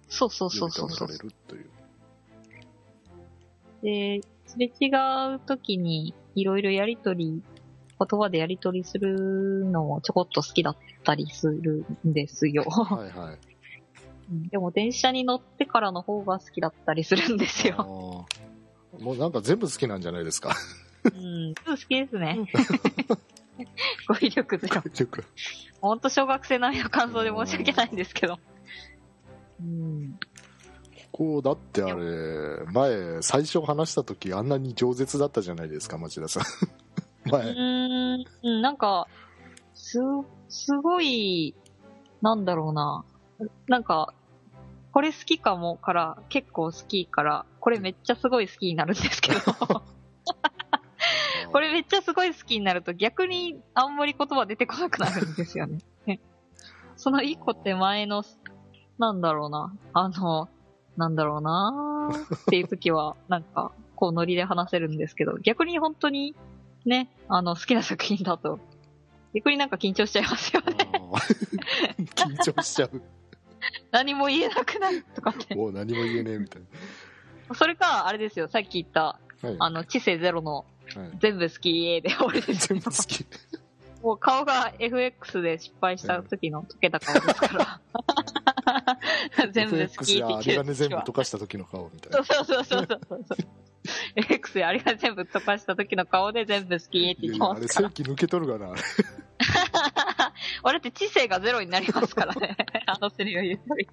[0.08, 1.30] そうそうそうそうそう止められ。
[1.30, 1.70] るという
[3.82, 4.90] で、すれ違
[5.36, 7.42] う時に、いろいろやりとり、
[8.00, 12.64] 言葉でやりとりするのもちょこっと好きだったりするんですよ。
[12.64, 13.38] はいはい。
[14.32, 18.26] うんでも電車に乗ってからの方が好きだったりするんですあよ。
[18.98, 20.56] ーもうなんか全部好きなんじゃないですか。
[21.06, 22.38] うん、好きですね。
[24.08, 24.76] 語彙力ゼロ。
[24.76, 25.26] よく
[25.82, 28.40] ほんと小学生並みの感想で申し訳ないんですけど。
[29.62, 30.20] うん。
[31.12, 36.44] こう、だってあれ、前、最初話した時あんなに饒舌だったじゃないですか、町田さん。
[36.44, 37.52] う 前。
[37.52, 37.54] う
[38.50, 39.08] んなんか、
[39.74, 40.00] す、
[40.50, 41.56] すごい、
[42.22, 43.06] なんだろうな。
[43.68, 44.14] なんか、
[45.00, 49.40] これ好きかもから、結構好きから、これめっちゃすごい好きになるんですけど、
[51.54, 55.80] これめっちゃすごい好きになると逆にあんまり言葉出てこなくなるんですよね。
[56.98, 58.26] その一個手前の、
[58.98, 60.50] なんだろうな、あの、
[60.98, 66.36] なんだろうなっていう時は、なんか、こうノリで話せるんですけど、逆に本当に
[66.84, 68.60] ね、あの、好きな作品だと、
[69.34, 70.76] 逆になんか緊張しちゃいますよね。
[72.16, 73.02] 緊張しちゃう。
[73.92, 75.56] 何も言えなくなるとかって。
[75.56, 76.62] もう何も言えねえみたい
[77.54, 79.50] それか、あれですよ、さっき言った、な。
[79.50, 79.58] はい。
[79.60, 83.26] あの、知性ゼロのはい、全部好きで終わりですよ全部好き。
[84.02, 89.48] もう顔が FX で失敗した時の溶けた顔ですから。
[89.52, 92.24] 全部好き FX やあれがね全部溶かした時の顔みたいな。
[92.24, 93.38] そうそうそうそう。
[94.16, 97.90] FX であれが全部溶かした時の顔で全部好きって言ってますから。
[97.90, 98.74] 正規抜け取るかな。
[100.64, 102.58] 俺って知性がゼロになりますからね。
[102.86, 103.88] あのセリフ言うとり。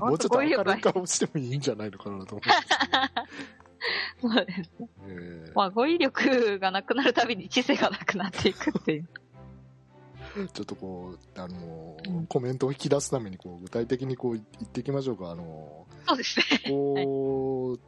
[0.00, 2.44] もうちょっと明るい顔してもいいんじゃないのかなと思
[4.20, 4.70] そうです。
[4.80, 4.88] う。
[5.08, 9.08] えまあ語彙力がなくなるたびに知性がなくなっていくっていう。
[10.36, 15.30] ー ちょっとこう、あのーうんコメントを引き出すためにこう具体的にこう言っていきましょうか。
[15.30, 16.46] あのそうですね。
[16.66, 17.80] ーこう、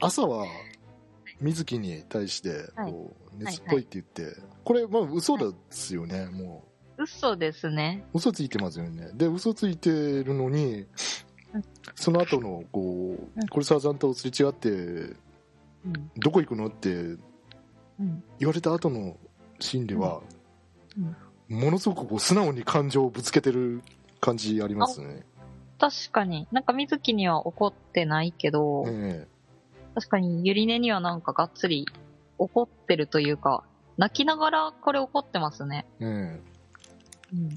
[0.00, 0.46] 朝は
[1.40, 6.64] 水木に対してはいこう熱っぽいって言って、これまあ嘘ですよね、も
[6.96, 8.04] 嘘ですね。
[8.12, 9.10] う嘘ついてますよね。
[9.14, 10.86] で嘘ついてるのに
[11.52, 11.64] うん、
[11.96, 15.12] その後のこううんコルサーさんとすれ違ってう
[15.88, 16.10] ん。
[16.16, 17.18] どこ行くのってう
[17.98, 18.22] ん。
[18.38, 19.16] 言われた後の
[19.58, 20.20] シーンでは、
[20.96, 21.16] うん
[21.50, 23.82] ものすごくこう素直に感情をぶつけてる
[24.20, 25.24] 感じありますね。
[25.80, 26.46] 確かに。
[26.52, 29.26] なんか水木には怒ってないけど、え
[29.96, 31.86] 確かにゆりねにはなんかがっつり
[32.40, 33.62] 怒ってるというか、
[33.98, 35.86] 泣きながらこれ怒ってますね。
[36.00, 36.40] ええうん。
[37.52, 37.56] え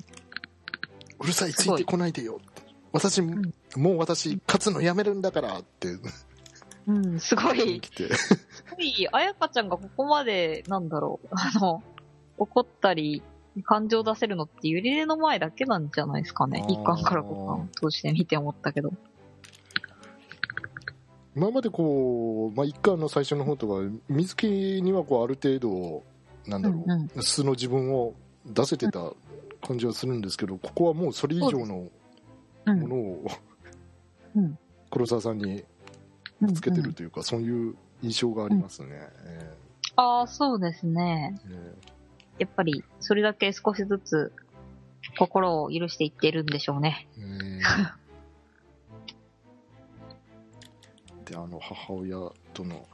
[1.20, 2.40] うるさい、ついいてこないでよ。
[2.92, 5.98] 私、んもう私、勝つのやめるんだからって
[6.86, 7.82] うん、すごい。
[7.96, 8.08] す
[8.76, 11.82] ごい、あやかちゃんがここまで、なんだろう、あの、
[12.38, 13.24] 怒ったり、
[13.64, 18.92] 感情出せるのってゆりねの前だけなんじゃないですかね一巻から五巻通して見て思ったけど。
[21.36, 23.74] 今までこう、まあ、一巻の最初の方とか、
[24.08, 24.48] 水木
[24.82, 26.04] にはこうある程度、
[26.46, 28.14] なんだろう、うんうん素の自分を
[28.46, 29.12] 出せてた
[29.66, 31.90] 感じはするんですけど、ここはもうそれ以上の
[32.66, 32.80] うん。
[32.82, 33.28] ものを、
[34.36, 34.58] うん
[34.92, 35.64] 黒沢さんに
[36.42, 38.90] うんつけてるというか、そういう印象がありますね。
[39.26, 39.54] え
[39.96, 41.40] ああ、そうですね。
[41.50, 41.94] ええ
[42.40, 44.32] やっぱり、それだけ少しずつ、
[45.20, 47.08] 心を許していってるんでしょうね。
[47.18, 48.03] ええ
[51.28, 52.18] えで、あの、母親
[52.54, 52.86] との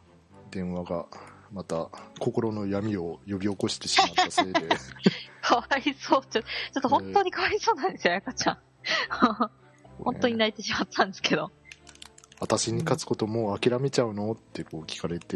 [0.51, 1.05] 電話が、
[1.51, 1.89] また
[2.19, 4.61] 心の闇を呼び起こしてしまったせいで、
[5.41, 6.21] かわいそう。
[6.29, 8.57] ちょ、ちょっと本当にかわいそうなんですよ、あやかちゃん。
[10.03, 11.51] 本当に泣いてしまったんですけど。
[12.39, 14.31] 私に勝つこともう諦めちゃうの？
[14.31, 15.35] ってこう聞かれて、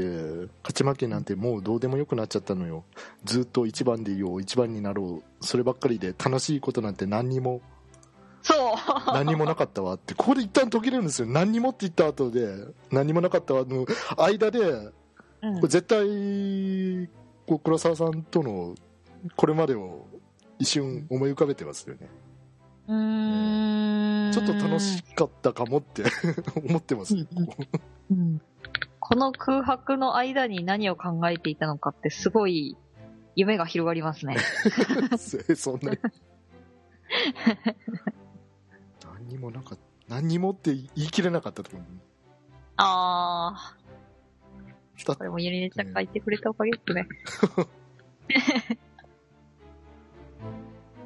[0.63, 2.85] 勝ち負けなんてもうどうでもよくなっちゃったのよ。
[3.25, 7.61] ずっと一番でいよう、一番になろう、そればっかりで楽しいことなんて何にも、
[8.43, 8.57] そう。
[9.07, 11.27] 何にもなかったわって、ここで一旦途切れるんですよ。
[11.27, 12.47] 何にもって言った後で、
[12.91, 13.85] 何にもなかったわの
[14.17, 14.59] 間で、
[15.41, 17.09] うん絶対、
[17.47, 18.75] こう黒沢さんとの
[19.35, 20.05] これまでを
[20.59, 22.09] 一瞬思い浮かべてますよね。
[22.87, 24.31] うーん。
[24.31, 26.03] ちょっと楽しかったかもって
[26.67, 27.15] 思ってます。
[27.15, 28.41] うん
[29.05, 32.77] この空白の間に何を考えていたのかってすごい
[33.35, 34.37] 夢が広がりますね。
[35.55, 35.97] そんなに。
[39.33, 39.83] 何にもなかった。
[40.15, 41.83] 何にもって言い切れなかったと思う。
[42.77, 43.73] あ
[45.05, 47.07] だー、これもゆりねちゃんが言ってくれたおかげですね。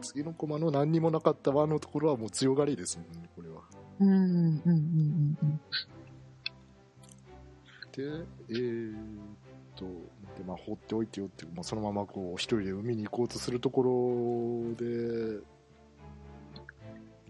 [0.01, 3.63] 次のコマの何にもなかったわのところはもう強がりですもんね、これは。
[3.99, 5.59] うん、うん、うん、うんうん。
[7.91, 8.03] で、
[8.49, 8.97] えーっ
[9.75, 9.85] と、
[10.37, 15.39] でまあ、放っておいてよってまあ、そのままこう、一人で海に行こうとするところで、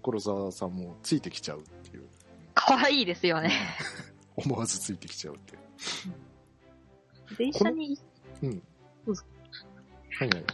[0.08, 2.06] 黒沢さんもついてきちゃうっていう。
[2.54, 3.52] かわいいですよね。
[4.38, 5.60] 思わずついてきちゃうっていう。
[7.38, 8.00] 電車に
[8.41, 8.63] うん。
[9.06, 9.26] どうぞ
[10.17, 10.46] はいはい。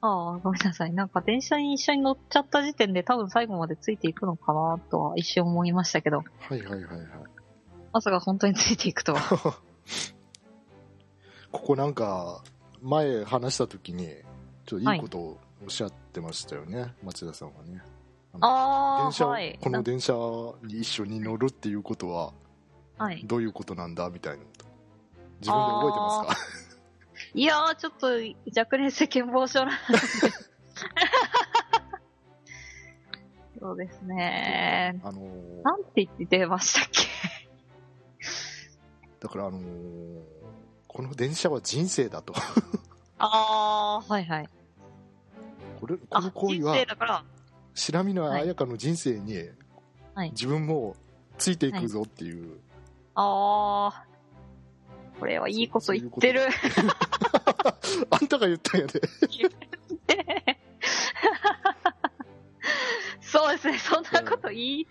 [0.00, 0.92] ああ、ごめんなさい。
[0.92, 6.90] なんか電車に一緒に乗っちゃった時点で多分最後までついていくのかなとは一瞬思いましたけど、はいはいはいはい。
[7.92, 9.22] まさか本当についていくとは。
[11.50, 12.44] ここなんか、
[12.80, 14.06] 前話した時に、
[14.66, 17.82] ちょっといいことをおっしゃってましたよね、町田さんはね。
[18.40, 19.58] ああ、電車を、はい。
[19.60, 20.12] この電車
[20.62, 22.32] に一緒に乗るっていうことは、
[22.98, 23.22] はい。
[23.24, 24.64] どういうことなんだみたいなこと。
[25.40, 26.36] 自分で覚えてますか？
[27.34, 28.06] いやー、ちょっと
[28.58, 29.74] 若年世間防止なんで。
[33.60, 35.00] そうですね。
[35.04, 37.06] あのーなんて言って出ましたっけ？
[39.20, 39.62] だからあのー
[40.88, 42.34] この電車は人生だと。
[43.18, 44.48] ああ、はいはい。
[45.80, 47.24] これ、こあ、の行為人は生だから、
[47.74, 49.48] 白身の彩香の人生に
[50.14, 50.30] はい。
[50.32, 50.96] 自分も
[51.38, 52.58] ついていくぞっていう、
[53.14, 54.04] ああ、
[55.18, 56.42] これはいいこと言ってる。
[58.10, 59.00] あんたが言ったんやで、
[63.20, 64.86] そうですね、そんなこと言っ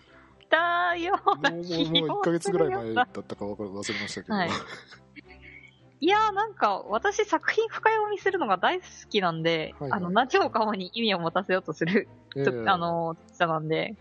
[0.49, 1.49] たようもな。
[1.51, 4.49] うもう気もう1もヶ月ぐらい前だったか忘れましたけど、はい
[6.01, 13.95] いやーなんか、私作品深読みするのが大好きなんで、はいはいあの、何もかもに意味を持たせようとする、えとえあの、人なんで、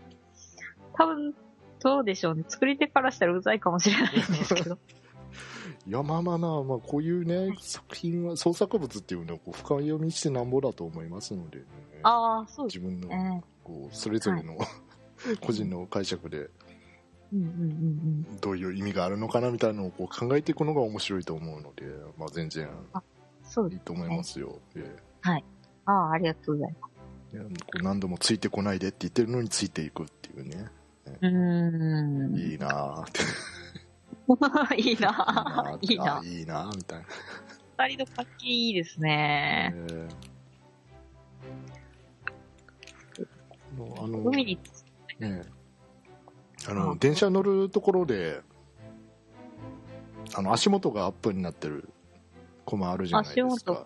[0.93, 1.35] 多分、
[1.79, 2.43] どうでしょうね。
[2.47, 4.79] 作り手からしたらうざいかもしれないんですけど。
[5.87, 11.65] いやまあまあまあ、まあ、こういうね作品は創作物っていうのはこう深読みしてなんぼだと思いますので、ね、
[12.03, 13.43] ああ、そうです自分のね。
[13.63, 14.57] こうそれぞれの、
[15.41, 16.49] 個人の解釈で
[18.41, 21.85] どういう意味があるのかなみたいなのをこう考えていくのが面白いと思うので、
[22.17, 22.67] まあ、全然。
[23.71, 24.97] いいと思いますよ、え
[25.85, 26.87] ああ、ありがとうございま
[27.33, 27.43] えいや
[27.83, 30.67] 何度もついてこないでって言ってるのについていくっていうね、
[31.05, 31.11] す。
[31.21, 32.35] うーん。
[32.35, 33.21] いいなぁって
[34.81, 35.77] いいなぁ。
[35.81, 36.19] いいなぁ。
[36.19, 37.05] あいいなぁみたいな、
[37.87, 39.73] 二人の関係いいですね。
[39.75, 40.31] ええ
[43.77, 44.59] このあの海に、
[45.19, 45.41] ね
[46.69, 48.41] あのあ電車乗るところで
[50.35, 51.89] あの足元がアップになってる
[52.65, 53.85] コマあるじゃないですか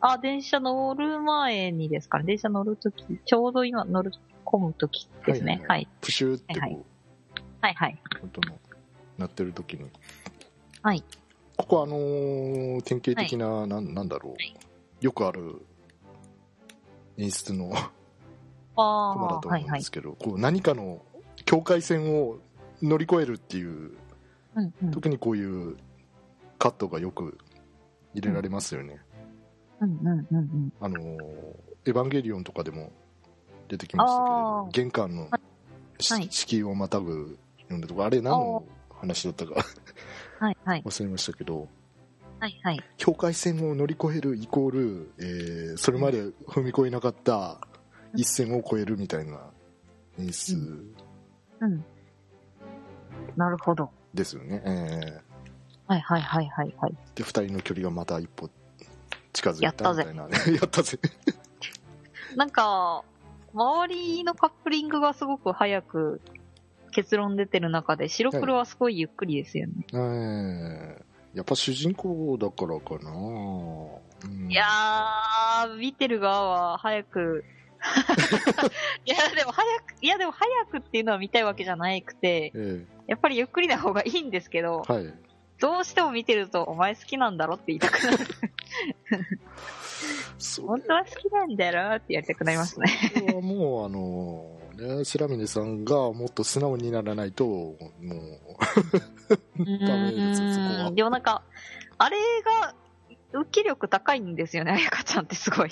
[0.00, 2.24] あ、電車乗る前にですかね。
[2.24, 4.12] 電車乗るとき、ちょうど今乗る、
[4.44, 5.62] 込むときですね。
[5.66, 5.88] ははいい。
[6.02, 6.76] プシューってこう、はい
[7.62, 7.98] はいはい。
[8.22, 8.58] 音の
[9.16, 9.86] 鳴ってる時に
[10.82, 11.02] はい
[11.56, 14.54] ここあのー典型的な、なんなんだろう、はい
[15.00, 15.60] よくある
[17.16, 17.90] 演出のあ
[18.76, 19.78] コマ だあ、と思うんはいはい。
[19.80, 21.00] ですけど、こう何かの
[21.44, 22.38] 境界線を
[22.82, 23.92] 乗り越えるっていう
[24.56, 24.90] うんうん。
[24.90, 25.76] 時にこういう
[26.58, 27.38] カットがよく
[28.14, 29.00] 入れられますよね、
[29.80, 30.72] うんうんうんうん。
[30.80, 31.18] あのー
[31.86, 32.90] エヴァンゲリオンとかでも
[33.68, 35.28] 出てきましたけどー玄関の
[35.98, 37.36] しはい敷居をまたぐ
[37.68, 39.62] ようなとこあれ何の話だったか
[40.40, 40.82] はいはい。
[40.82, 41.68] 忘れましたけど
[42.40, 42.80] はいはい。
[42.96, 47.58] 境界線を乗り越えるイコール、えーそれまで踏み越えなかった
[48.14, 49.40] 一線を越えるみたいな
[50.18, 50.56] 演出
[51.64, 51.84] うん。
[53.36, 53.90] なるほど。
[54.12, 55.20] ですよね、え
[55.86, 56.92] はいはいはいはいはい。
[57.14, 58.48] ーで2人の距離がまた一歩
[59.32, 60.28] 近づいたみたいな。
[60.28, 60.98] ねやったぜ。
[62.36, 63.04] なんか、
[63.52, 66.20] 周りのカップリングがすごく早く
[66.92, 69.72] 結論出てる中で、白黒はすごいゆっくりですよね。
[69.92, 71.04] えー
[71.34, 74.50] やっぱ主人公だからかな、うん。
[74.50, 77.44] いやー、見てる側は早く、
[79.04, 85.14] いや、でも早く、いやでも早くっていうのは見たいわけじゃなくて、えやっぱりゆっくりな方がいいんですけど、ーはい
[85.60, 88.18] どうしても見てると、お前好きなんだろって言いたくなる。
[90.36, 92.86] そ本当は好きなんだろってやりたくなりますね。
[93.14, 97.76] それはもうあのね白峰さんがもっと素直にならないともう
[99.86, 101.42] ダメですよそこはでもなんか、
[101.98, 102.18] あれ
[102.60, 102.74] が、
[103.32, 105.70] 受け力高いんですよね、あやかちゃんってすごい。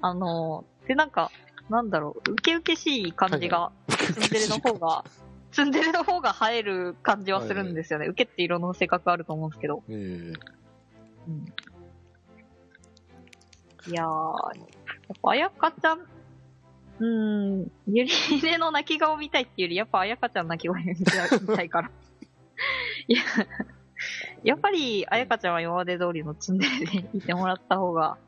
[0.00, 1.30] あの、でなんか、
[1.68, 5.04] なんだろう、受け受けしい感じが、ツンデレの方が、
[5.52, 8.06] ツンデレの方が映える感じはするんですよね。
[8.06, 9.84] 受けって色の性格あると思うんですけど。
[9.88, 10.34] えー
[11.28, 11.44] うん
[13.86, 14.64] いやー、や
[15.14, 21.90] っぱあやかちゃん、うーん、ゆりねの泣き顔見たいっていうより、やっぱあやかちゃん泣き声見たい見たいから。
[23.06, 23.22] いや、
[24.42, 28.18] やっぱりあやかちゃんは今まで通りのツンデレでいてもらった方が、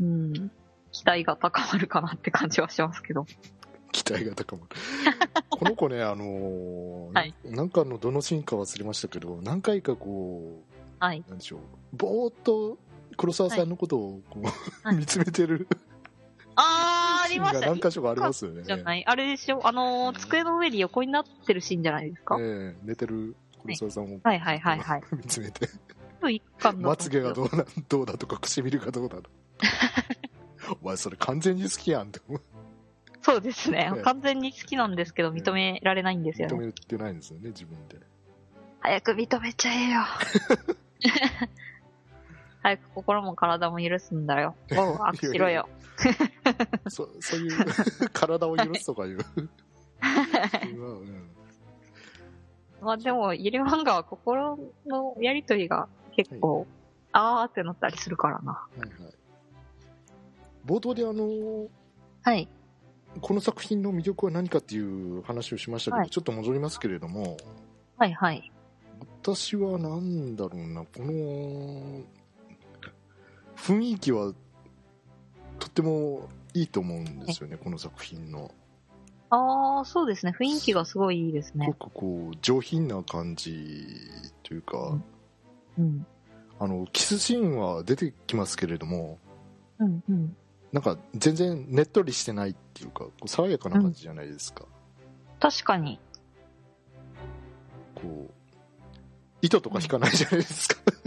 [0.00, 0.50] うん、
[0.92, 3.26] 期待が高まるかなって感じはしますけど。
[3.92, 4.68] 期待が高まる。
[5.50, 7.34] この子ねあのーはい。
[7.44, 10.62] なんかのどのシーンか忘れましたけど何回かこ
[11.00, 11.24] うはい。
[11.28, 11.60] なんでしょう
[11.92, 12.78] ぼーっと
[13.16, 14.96] 黒沢さんのことをこう、はい。
[14.98, 15.66] 見つめてる
[16.56, 17.66] あー、ありました。
[17.66, 18.62] 何箇所かありますよね。
[18.64, 19.04] じゃない？
[19.06, 19.66] あれでしょ？
[19.66, 24.38] あのー、机の上に横になってるシーンじゃないですか、ええ寝てる黒沢さんを、はい。
[24.40, 25.02] はいはいはい。
[25.16, 25.68] 見つめて。
[26.76, 29.30] まつげがどうなどうだとか唇がどうだと
[30.82, 32.42] お前それ完全に好きやんって思う
[33.22, 34.02] そうですねええ。
[34.02, 36.54] 完全に好きなんですけど、認められないんですよね。
[36.54, 37.98] 認めてないんですよね自分で
[38.80, 40.00] 早く認めちゃえよ。
[42.62, 44.54] 早く心も体も許すんだよ。
[44.72, 45.68] おう、握手しろよ。
[46.88, 47.56] そ そういう
[48.12, 49.50] 体を許すとかいううん
[52.80, 56.66] まあでも、ゆり漫画は心のやりとりが結構、
[57.12, 58.52] あーってなったりするからな。
[58.52, 59.19] はいはい
[60.66, 61.68] 冒頭であの
[62.22, 62.48] はい。
[63.20, 67.36] この作品の魅力は何かっていう話をしましたけど、はいちょっと戻りますけれども
[67.96, 68.52] はいはい。
[69.22, 72.02] 私はなんだろうなこの
[73.56, 74.32] 雰囲気は
[75.58, 78.50] とってもいいと思うんですよね、この作品の
[79.30, 80.34] あー、そうですね。
[80.38, 81.74] 雰囲気がすごいいいですすねご。
[81.74, 83.86] くこう上品な感じ
[84.42, 85.04] というか、うん
[85.78, 86.06] うん。
[86.58, 89.18] あのキスシーンは出てきますけれども
[89.78, 90.36] うんうん。
[90.72, 94.66] なんか全然ねっとりしてないっていうかこう爽やかな感じじゃないですか、
[95.40, 95.98] 確かに。
[97.94, 98.32] こう
[99.42, 101.02] 糸とか引かないじゃないですか、確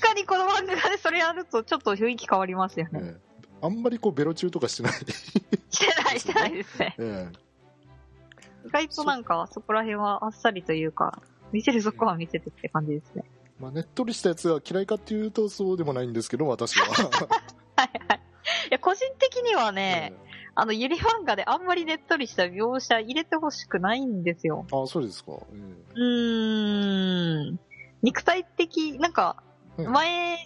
[0.00, 3.00] かにこの漫画でそれやるとちょっと雰囲気変わりますよね。
[3.02, 3.28] ええ
[3.60, 6.94] あんまりこうベロ中とかしてない、してないしてないですね。
[6.98, 7.28] え
[8.66, 13.24] 意外となんかそこら辺はあっさりというか、見せるとこは見せてって感じですね。
[13.24, 18.20] えまあ、ねっとりしたやつが嫌いかっていうとそうでもないんですけど私は、 はいはい。
[18.70, 20.12] いや、個人的にはね、
[20.54, 24.66] あの、ゆり漫画であんまりねっとりした描写入れてほしくないんですよ。
[24.72, 25.56] ああそうですか、え
[25.94, 27.58] うーん。
[28.02, 29.42] 肉体的、なんか、
[29.78, 29.92] えうん。
[29.92, 30.38] 前、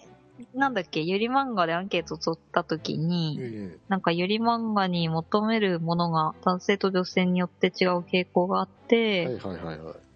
[0.54, 3.78] なんだっけ、ゆり漫画でアンケート取った時に、ええ。
[3.88, 10.11] なんかゆり漫画に求めるものが男性と女性によって違う傾向があって、はいはいはいはい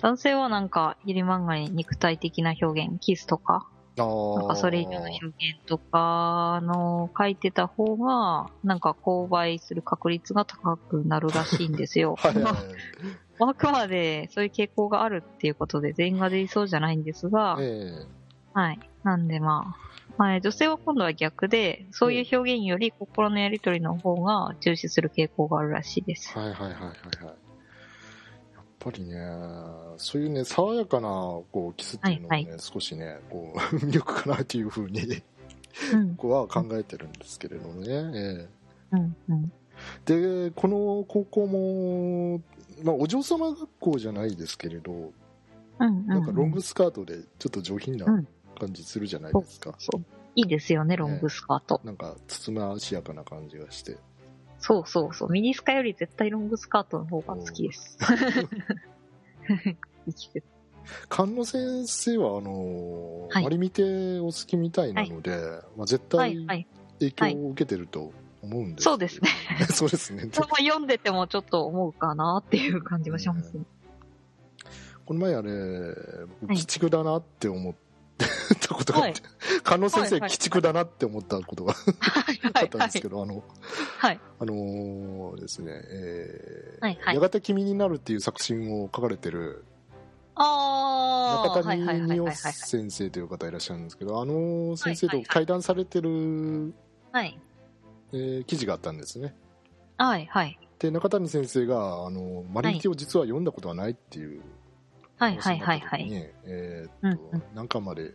[0.00, 3.68] 男性はなんかゆり漫画に肉体的な表現、キスとか、
[3.98, 5.34] ああなんかそれ以上の表現
[5.66, 12.16] とかの書いてた方が、なんか購買する確率が高くなるらしいんですよ。
[12.22, 12.54] はいはいはい
[13.40, 18.04] あくまでそういう傾向があるっていうことで全員が出そうじゃないんですが、え
[18.52, 18.80] はい。
[19.04, 19.76] なんでま
[20.18, 26.32] あ、はい、女性は今度は逆で、そういう表現より心のやりとりの方が重視する傾向があるらしいです。
[26.36, 26.80] えはいはいはいはい
[27.24, 27.47] はい
[28.78, 29.16] ぱりね
[29.96, 35.22] そういうね爽やかなこうキスっていうのもね、はい少しねこう 魅力かなっていうふうに
[35.92, 38.48] うん、僕は考えてるんですけれどもね、え
[38.92, 39.52] うん、うん。
[40.08, 42.40] えでこの高校も、
[42.82, 46.06] まあ、お嬢様学校じゃないですけれどうん、うん。
[46.06, 48.28] なんかロングスカートでちょっと上品なうん。
[48.58, 50.04] 感じするじゃないですか、そう。
[50.34, 51.80] いいですよね、ロングスカート。
[51.84, 53.96] なんかつつましやかな感じがして
[54.58, 55.30] そうそうそう。
[55.30, 57.98] ミニスカより絶対ロングスカートの方が好きです。
[61.10, 66.66] 菅野先生はあの、はいマリミテお好きみたいなので、まあ、絶対はい、はい。
[66.98, 69.28] 影響を受けてると思うんです、そうですね。
[69.70, 73.64] そうですね その読んでてもちょっと思うかなっていう感じはしますね。
[75.04, 75.50] この前あれ
[76.42, 77.74] 鬼畜だなって思っ
[78.56, 79.22] たことがあって、
[79.64, 83.08] 菅野先生鬼畜だなって思ったことが はい、あったんですけ。
[83.08, 83.42] ど、あの
[83.98, 84.20] はい。
[84.40, 89.64] あのーですね、えーはいはいやがて君になるっていう作品を書かれてる。
[90.36, 92.18] 中谷美はいはい。
[92.18, 96.72] 穂先生という方いらっしゃるんですけど、あの先生と会談されてる、
[97.12, 97.38] はい。
[98.12, 99.34] えー記事があったんですね。
[99.96, 100.58] はい、はい。
[100.78, 104.42] で、中谷先生が、あの、マリミテを実は読んだことはないっていう
[105.16, 106.08] はい、はい、はい、はい。
[106.44, 108.14] えうんーっと、うん何巻まで、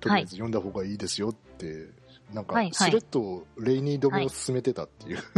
[0.00, 1.88] とりあえず読んだ方がいいですよって、
[2.32, 5.18] なんかはい、はいしれっとレイニー止めを進めてたっていう。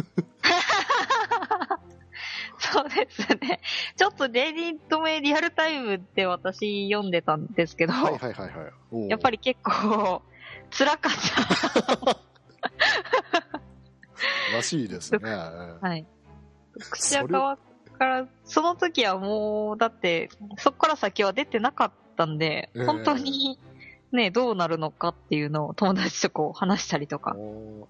[2.60, 3.60] そうですね。
[3.96, 8.72] ちょっとレディートメリアルタイムで私読んでたんですけど、はいはいはいは
[9.06, 9.08] い。
[9.08, 10.22] やっぱり結構
[10.70, 11.12] 辛かっ
[12.04, 12.18] た。
[14.54, 15.18] らしいですね。
[15.30, 16.06] はい。
[16.90, 17.58] 口赤
[17.98, 23.58] から、その時はもう、だって、そこから先は出てなかったんで、ええ本当に、
[24.12, 27.36] ね、どうなるのかっていうのを友達とこう話したりとか。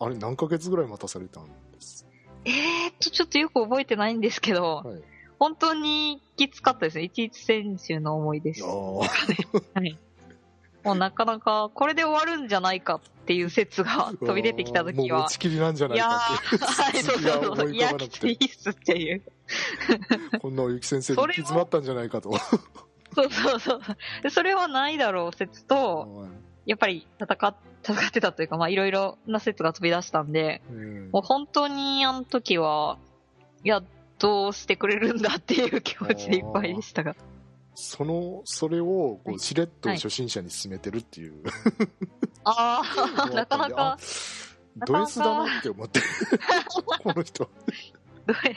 [0.00, 1.50] あれ何ヶ月ぐらい待たされたんで
[1.80, 2.06] す？
[2.44, 5.02] えーっと、ちょっとよく覚えてないんですけど、はい。
[5.38, 7.04] 本当にきつかったですね。
[7.04, 8.64] 一日選手の思いです。
[9.84, 9.96] い。
[10.84, 19.22] もうなかなか、これで終わるんじゃないかっていう説が 飛び出てきた時はもう持ち、きりなんじゃないいやかー、 はい、そうそうそういや、きついっすっていう。
[20.40, 22.32] こんなゆき先生に行き詰まったんじゃないかと。
[23.14, 23.80] そうそうそう。
[24.22, 26.28] でそれはないだろう説と、
[26.66, 31.10] やっぱり戦っ戦ってたというか、まあいろいろな説が飛び出したんで、うん。
[31.10, 32.98] もう本当にあの時は、
[33.64, 33.82] いや、
[34.18, 37.14] どうしてくれるんだっていう気持ちでいっぱいでしたが。
[37.74, 39.36] そのそれをこはい。
[39.36, 41.34] うしれっと初心者に勧めてるっていう、
[42.44, 42.82] あ
[43.22, 43.96] あ、 なかなか、
[44.84, 46.00] ド S だなって思って。
[47.02, 47.48] この人。
[48.26, 48.56] どれ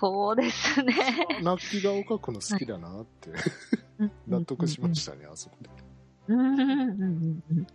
[0.00, 0.94] そうですね。
[1.42, 3.30] 泣き顔描くの好きだなって
[4.26, 5.68] 納得しましたね、あそこで
[6.28, 7.66] うんうんうんうんうん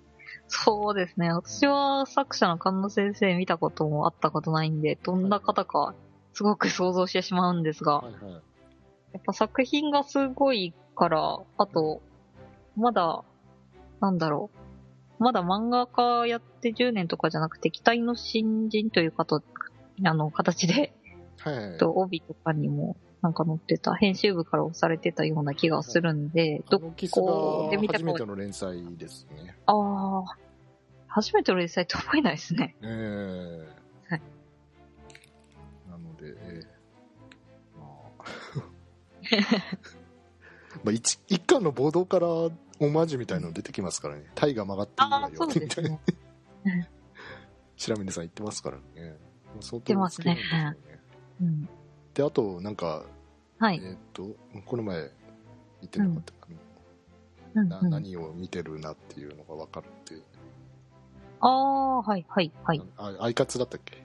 [0.47, 1.31] そうですね。
[1.31, 5.95] 私は作者の菅野先生見たこともあったことないんで、どんな方か
[6.33, 8.41] すごく想像してしまうんですが、はいはい
[9.13, 12.01] やっぱ作品がすごいから、あと、
[12.75, 13.23] まだ、
[14.01, 14.49] なんだろ
[15.19, 15.23] う。
[15.23, 19.41] まだ漫画家やって10年とかじゃなくて、期待の新人というかと、
[20.03, 20.93] あの、形で、
[21.37, 29.57] はいはいと帯とかにもなんか載ってた、編集部から押されてたような気がするんで、どこで見たが初めての連載ですね。
[29.65, 29.73] あ
[30.19, 30.23] あ、
[31.07, 32.75] 初めての連載と思えないですね。
[32.83, 33.65] え
[34.09, 34.21] えはい
[35.89, 36.67] なので、ええ
[37.75, 37.85] ま
[38.19, 38.23] あ、
[40.85, 42.51] まあ一一巻の冒頭からオ
[42.91, 44.29] マージュみたいなの出てきますからね。
[44.35, 45.97] タイが曲がっていいああわ、そうよ、みたいな。
[47.75, 49.17] 白峰さん言ってますからね。
[49.61, 50.94] 相ってますね好きなんでしょうね
[51.41, 51.69] うん。
[52.13, 53.03] で、あと、なんか、
[53.59, 53.81] はい。
[53.83, 55.09] えーっと、この前言
[55.85, 56.33] ってなかった、
[57.55, 60.23] うんうん、何を見てるなっていうのが分かるっていう。
[61.39, 62.81] ああ、はい、はい、はい。
[62.97, 64.03] あアイカツだったっけ？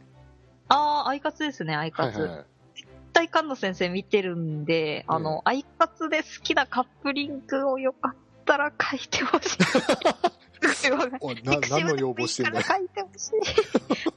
[0.69, 2.21] ああ、アイカツですね、アイカツ。
[2.21, 2.47] はいはいはい。
[2.77, 8.15] 絶対菅野先生見てるんで、あの、アイカツで好きなカップリングをよかっ
[8.45, 9.59] たら書いてほしい。
[10.69, 12.67] すごいおな何の要望してんだよ。
[12.67, 13.21] 書いてほしい。
[13.21, 13.35] す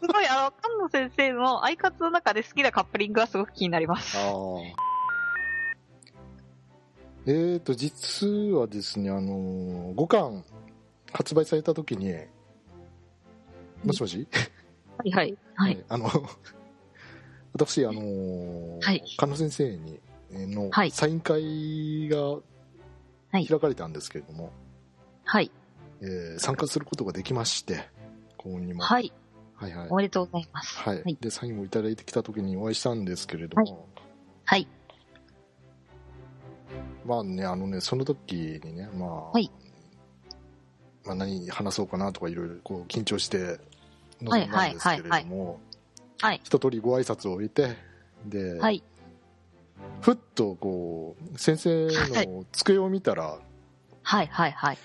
[0.07, 0.53] ごい、あの、
[0.89, 4.17] 菅野先生のアイカツの中で好きなカップリングがすごく気になります。
[4.17, 4.23] ああ。
[7.25, 10.43] えーと、実はですね、あのー、5巻
[11.13, 12.13] 発売された時に、
[13.85, 14.27] もしもし？
[14.97, 15.85] はい、はい、はい。
[15.87, 16.09] あの、
[17.53, 19.99] 私、あのーはい菅野先生に、
[20.31, 22.41] えーのはいサイン会がは
[23.39, 24.51] い開かれたんですけれども、
[25.23, 25.51] はい、
[26.03, 27.89] えー参加することができまして、
[28.37, 28.83] 幸運にも。
[28.83, 29.13] はい。
[29.55, 30.77] はいはいおめでとうございます。
[30.79, 31.17] はい、はい。
[31.21, 33.87] で、サインをいただいてきた時にお会いしたんですけれども、
[34.43, 34.67] はい。
[37.05, 39.49] まあね、あのね、その時にね、まあ、はい
[41.05, 43.59] まあ何話そうかなとかいろいろこう緊張して
[44.21, 45.59] 臨んだんですけれども、
[46.21, 46.41] はい。
[46.43, 47.75] 一通りご挨拶を終えて、
[48.25, 48.83] で、はい。
[50.01, 53.39] ふっとこう、先生の机を見たら、
[54.03, 54.27] はい。
[54.27, 54.51] はい。
[54.51, 54.77] はい。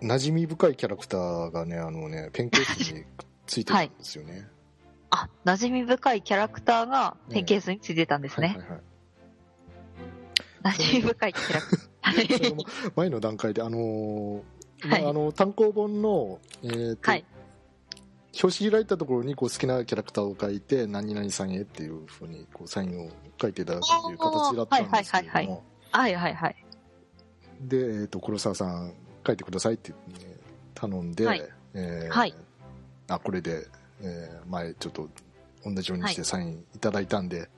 [0.00, 3.04] 馴染み深いキャラクターがね、あのね、ペンケースに
[3.46, 4.48] ついてたんですよね。
[5.10, 8.48] あ、馴染み深いキャラクターがペンケースについてたんですね。
[8.48, 8.80] はいはいはい。
[10.76, 12.92] 馴染み深いキャラクター。
[12.96, 14.42] 前の段階で、あのー
[14.84, 17.24] まあはいあの単行本の、えーとはい。
[18.40, 26.56] 表紙開いたところにこう好きなキャラクターを書いて、何々さんへっていうふうにこうサインを書いていただくっていう形だったんですけれども、はいはいはいはいはいはい。
[27.62, 28.92] で、えー、と黒沢さん
[29.28, 29.96] 書いてくださいって、ね、
[30.74, 31.42] 頼んで、はい
[31.74, 32.34] えーはい
[33.10, 33.66] あこれで、
[34.02, 35.08] えー前ちょっと
[35.64, 37.48] 同じようにしてはいサインいただいたんで、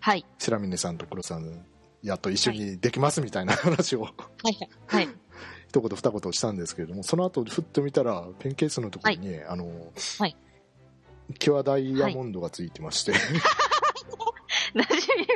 [0.00, 0.24] はい。
[0.38, 1.64] 白峰さんと黒沢さん
[2.02, 4.10] やっと一緒にできますみたいな話を、は
[4.44, 4.68] い。
[4.86, 5.08] はい。
[5.68, 10.36] 一言二言したんですけれどもその後ふっと見たらペンケースのところに、あの、はい
[11.38, 13.36] キュアダイヤモンドがついてまして、馴染
[14.74, 14.82] み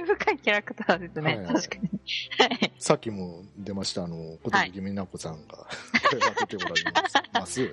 [0.06, 1.36] 深いキャラクターですね。
[1.36, 1.90] はいはい確かに。
[2.38, 2.72] はい。
[2.78, 5.66] さっきも出ましたあの小鳥木美奈子さんが
[6.10, 6.82] 声を当てておられ
[7.32, 7.62] ます。
[7.62, 7.64] え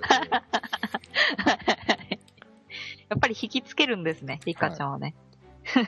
[3.10, 5.14] やっぱり引きつけるんですね、リカちゃんはね。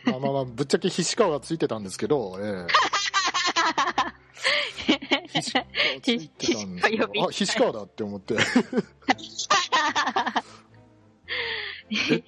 [0.07, 2.93] まあまあまあ、ぶっちゃけ菱川がついてたんですけど、ええ
[5.29, 5.67] 菱川
[6.03, 8.37] ついてたんですけど 菱川呼びあ、だって思って、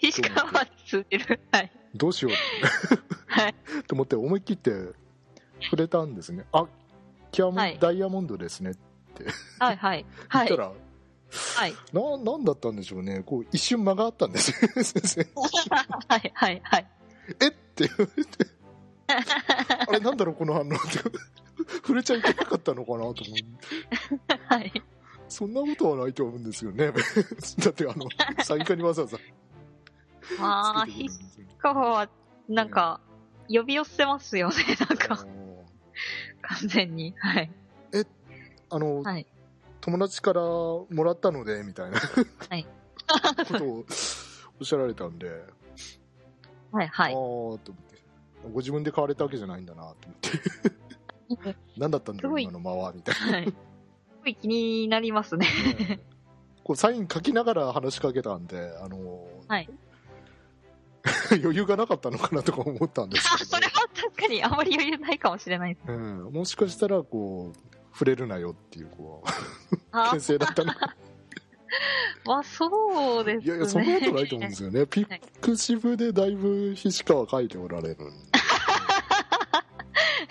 [0.01, 1.41] 石川は通じる。
[1.51, 1.71] はい。
[1.95, 2.33] どうしよう
[3.27, 3.55] はい。
[3.87, 4.71] と思って思い切って
[5.63, 6.45] 触れたんですね。
[6.53, 6.67] あ、
[7.31, 8.73] キュアモン、はいダイヤモンドですね。
[9.59, 9.77] はい。
[9.77, 10.07] はい。
[10.29, 10.65] はい言った。
[10.65, 11.75] ら、はい。
[11.93, 13.23] な、なんだったんでしょうね。
[13.25, 15.27] こう、一瞬間があったんですよ、先生。
[16.09, 16.33] はい。
[16.35, 16.61] はい。
[16.65, 16.87] はい。
[17.41, 17.49] え？
[17.49, 18.47] って言われて、
[19.89, 20.77] あれなんだろう、この反応って。
[21.77, 23.25] 触れちゃいけなかったのかなと思って。
[24.47, 24.73] はい。
[25.29, 26.93] そんなことはないと思うんですよね。
[27.59, 28.07] だって、あの、
[28.45, 29.19] サイン会にわざわざ
[30.39, 32.09] まあ、つけてくる石んですよね川は、
[32.49, 33.01] なんか、
[33.49, 34.55] 呼び寄せますよね、
[34.89, 35.27] なんか、
[36.43, 37.15] 完全に。
[37.19, 37.51] はい。
[38.71, 39.27] あの、はい。
[39.81, 41.99] 友達からもらったので、みたいな、
[42.49, 42.67] はい
[43.49, 45.29] ことをおっしゃられたんで、
[46.73, 46.89] はい。
[46.89, 47.13] はい。
[47.13, 47.69] ああーと思って、
[48.53, 50.15] ご自分で買われたわけじゃないんだなと思
[51.37, 53.45] って、 何だったんだろう、今の間は、みたいはい。
[53.47, 53.53] す
[54.23, 55.47] ごい気になりますね。
[55.89, 55.97] な。
[56.65, 59.71] こうサイン書きながら話しかけたんで、あの、はい
[61.33, 63.51] 余裕がなかったのかなとか思ったんですあ、けど。
[63.51, 65.93] それは確かにあまり余裕ないかもしれないです。
[65.93, 70.73] うん、もしかしたらこう触れるなよっていうこうあ牽制だったの。
[70.73, 70.97] か
[72.25, 73.45] まあ、そうですね。
[73.45, 74.87] いやいやそんなことないと思うんですよね。
[74.87, 78.05] ピックシブでだいぶ菱川書いておられるんで。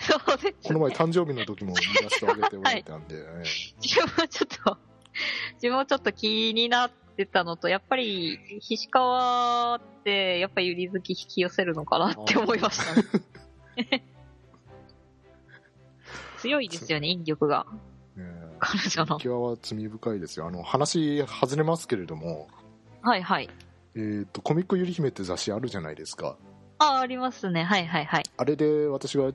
[0.00, 0.54] そうです、ね。
[0.64, 3.44] この前誕生日の時もイラスト上げておられたんで、え
[3.80, 4.78] 自分はちょっと、
[5.54, 12.94] 自分はちょっと気になってたのと、やっぱり、菱川って、やっぱりゆり好き引き寄せるのかなって思いました
[13.82, 14.04] ね。
[16.38, 17.66] 強いですよね、引力が。
[18.58, 19.18] 彼女の。
[19.18, 22.48] キワは罪深いですよあの話外れますけれども
[23.02, 23.50] はいはい。
[23.94, 26.36] えー、とコミックゆり姫って雑誌あるじゃないですか
[26.78, 27.62] あ、ありますね。
[27.62, 28.24] はいはいはい。
[28.36, 29.32] あれで私が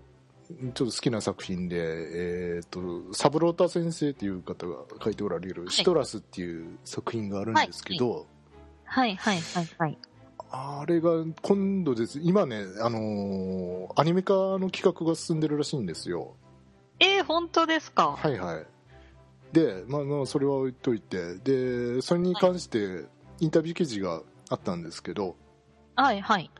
[0.49, 5.71] ちょっと好きな作品で、えー、とサブロータ先生っていう方が書いておられる「い。
[5.71, 8.25] シトラス」っていう作品があるんですけど、
[8.83, 9.15] はい。
[9.15, 9.39] はい。
[9.39, 9.65] はい。
[9.77, 9.97] はい。
[10.49, 12.19] あれが今度です。
[12.23, 16.35] 今ね、あのーアニメ化の企画が進んでるらしいんですよ。
[16.99, 18.15] えー、本当ですか？
[18.17, 18.65] はいはい。
[19.53, 21.35] でまあまあそれは置いといて。
[21.35, 23.05] でそれに関して
[23.39, 25.35] インタビュー記事があったんですけど、
[25.95, 26.21] はい。
[26.21, 26.49] はい。
[26.49, 26.58] サブ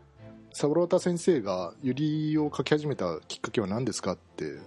[0.73, 4.59] ロータ先生がユリを書き始めたきっかけは何ですかって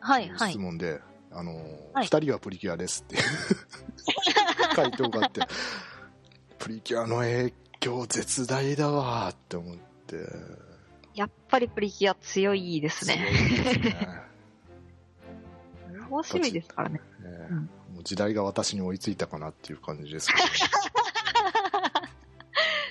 [0.00, 0.58] はいはい質。
[0.58, 1.54] 問で、あの
[1.92, 3.16] はい2人はプリキュアですって
[4.74, 5.40] 回答があって
[6.58, 10.16] プリキュアの影響絶大だわーって思って
[11.14, 13.26] やっぱりプリキュア強いですね。
[13.50, 14.22] ですね
[16.08, 16.94] 面白いですからね。
[16.96, 17.00] ね
[17.50, 20.34] うんもう時代が私に追いついたかなっていう感じですけ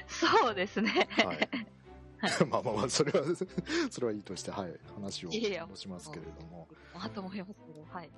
[0.08, 1.10] そうですね。
[1.18, 1.50] ど、はい、
[2.50, 3.26] まあまあまあそれは
[3.90, 5.32] それはいいとして、はい、話を
[5.76, 6.68] しますけれども。
[6.94, 8.10] あと思いますけど、はい。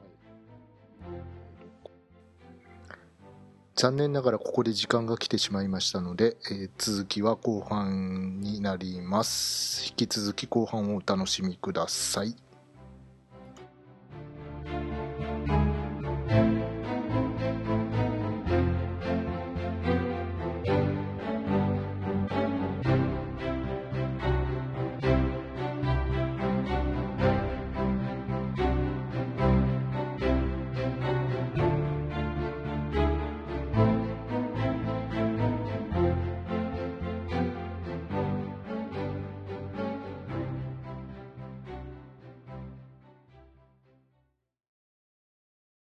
[3.75, 9.87] 残念ながらここで時間が来てしまいましたので、えー続きは後半になります。
[9.87, 12.35] 引き続き後半をお楽しみください